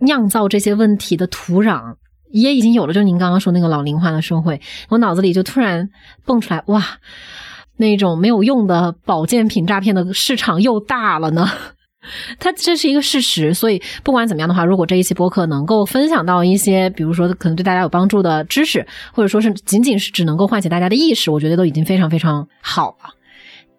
[0.00, 1.96] 酿造这些问题的土壤
[2.32, 2.94] 也已经有了。
[2.94, 5.88] 就您刚刚说那个老龄化的社会，我脑子里就突然
[6.24, 6.82] 蹦出来，哇，
[7.80, 11.48] 那种没有用的保健品诈骗的市场又大了呢。
[12.38, 23.10] 它这是一个事实，所以不管怎么样的话，如果这一期播客能够分享到一些，比如说可能对大家有帮助的知识，或者说是仅仅是只能够唤起大家的意识，我觉得都已经非常非常好了。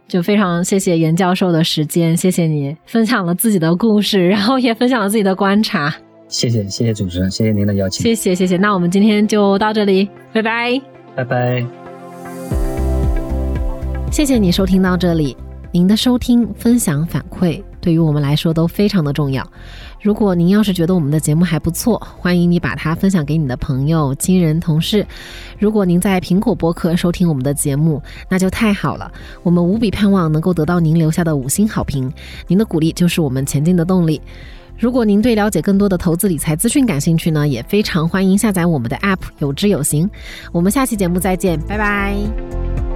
[0.08, 5.92] 就非常谢谢严教授的时间，谢谢你分享了自己的故事，然后也分享了自己的观察。
[6.28, 8.04] 谢谢谢谢主持人，谢谢您的邀请。
[8.04, 10.80] 谢谢谢谢，那我们今天就到这里，拜拜
[11.16, 11.81] 拜拜。
[14.12, 15.38] 谢谢你收听到这里，
[15.72, 19.50] 您的收听、分享、反馈对于我们来说都非常的重要。
[20.02, 25.08] 如果您要是觉得我们的节目还不错，欢迎你把它分享给你的朋友、亲人、同事。
[25.58, 29.10] 如果您在苹果播客收听我们的节目，那就太好了。
[29.44, 32.12] 我们无比盼望能够得到您留下的五星好评，
[32.48, 34.22] 您的鼓励就是我们前进的动力。
[34.78, 40.10] 如果您对了解更多的投资理财资讯感兴趣呢，也非常欢迎下载我们的 App，有知有行。
[40.52, 42.91] 我们下期节目再见，拜拜。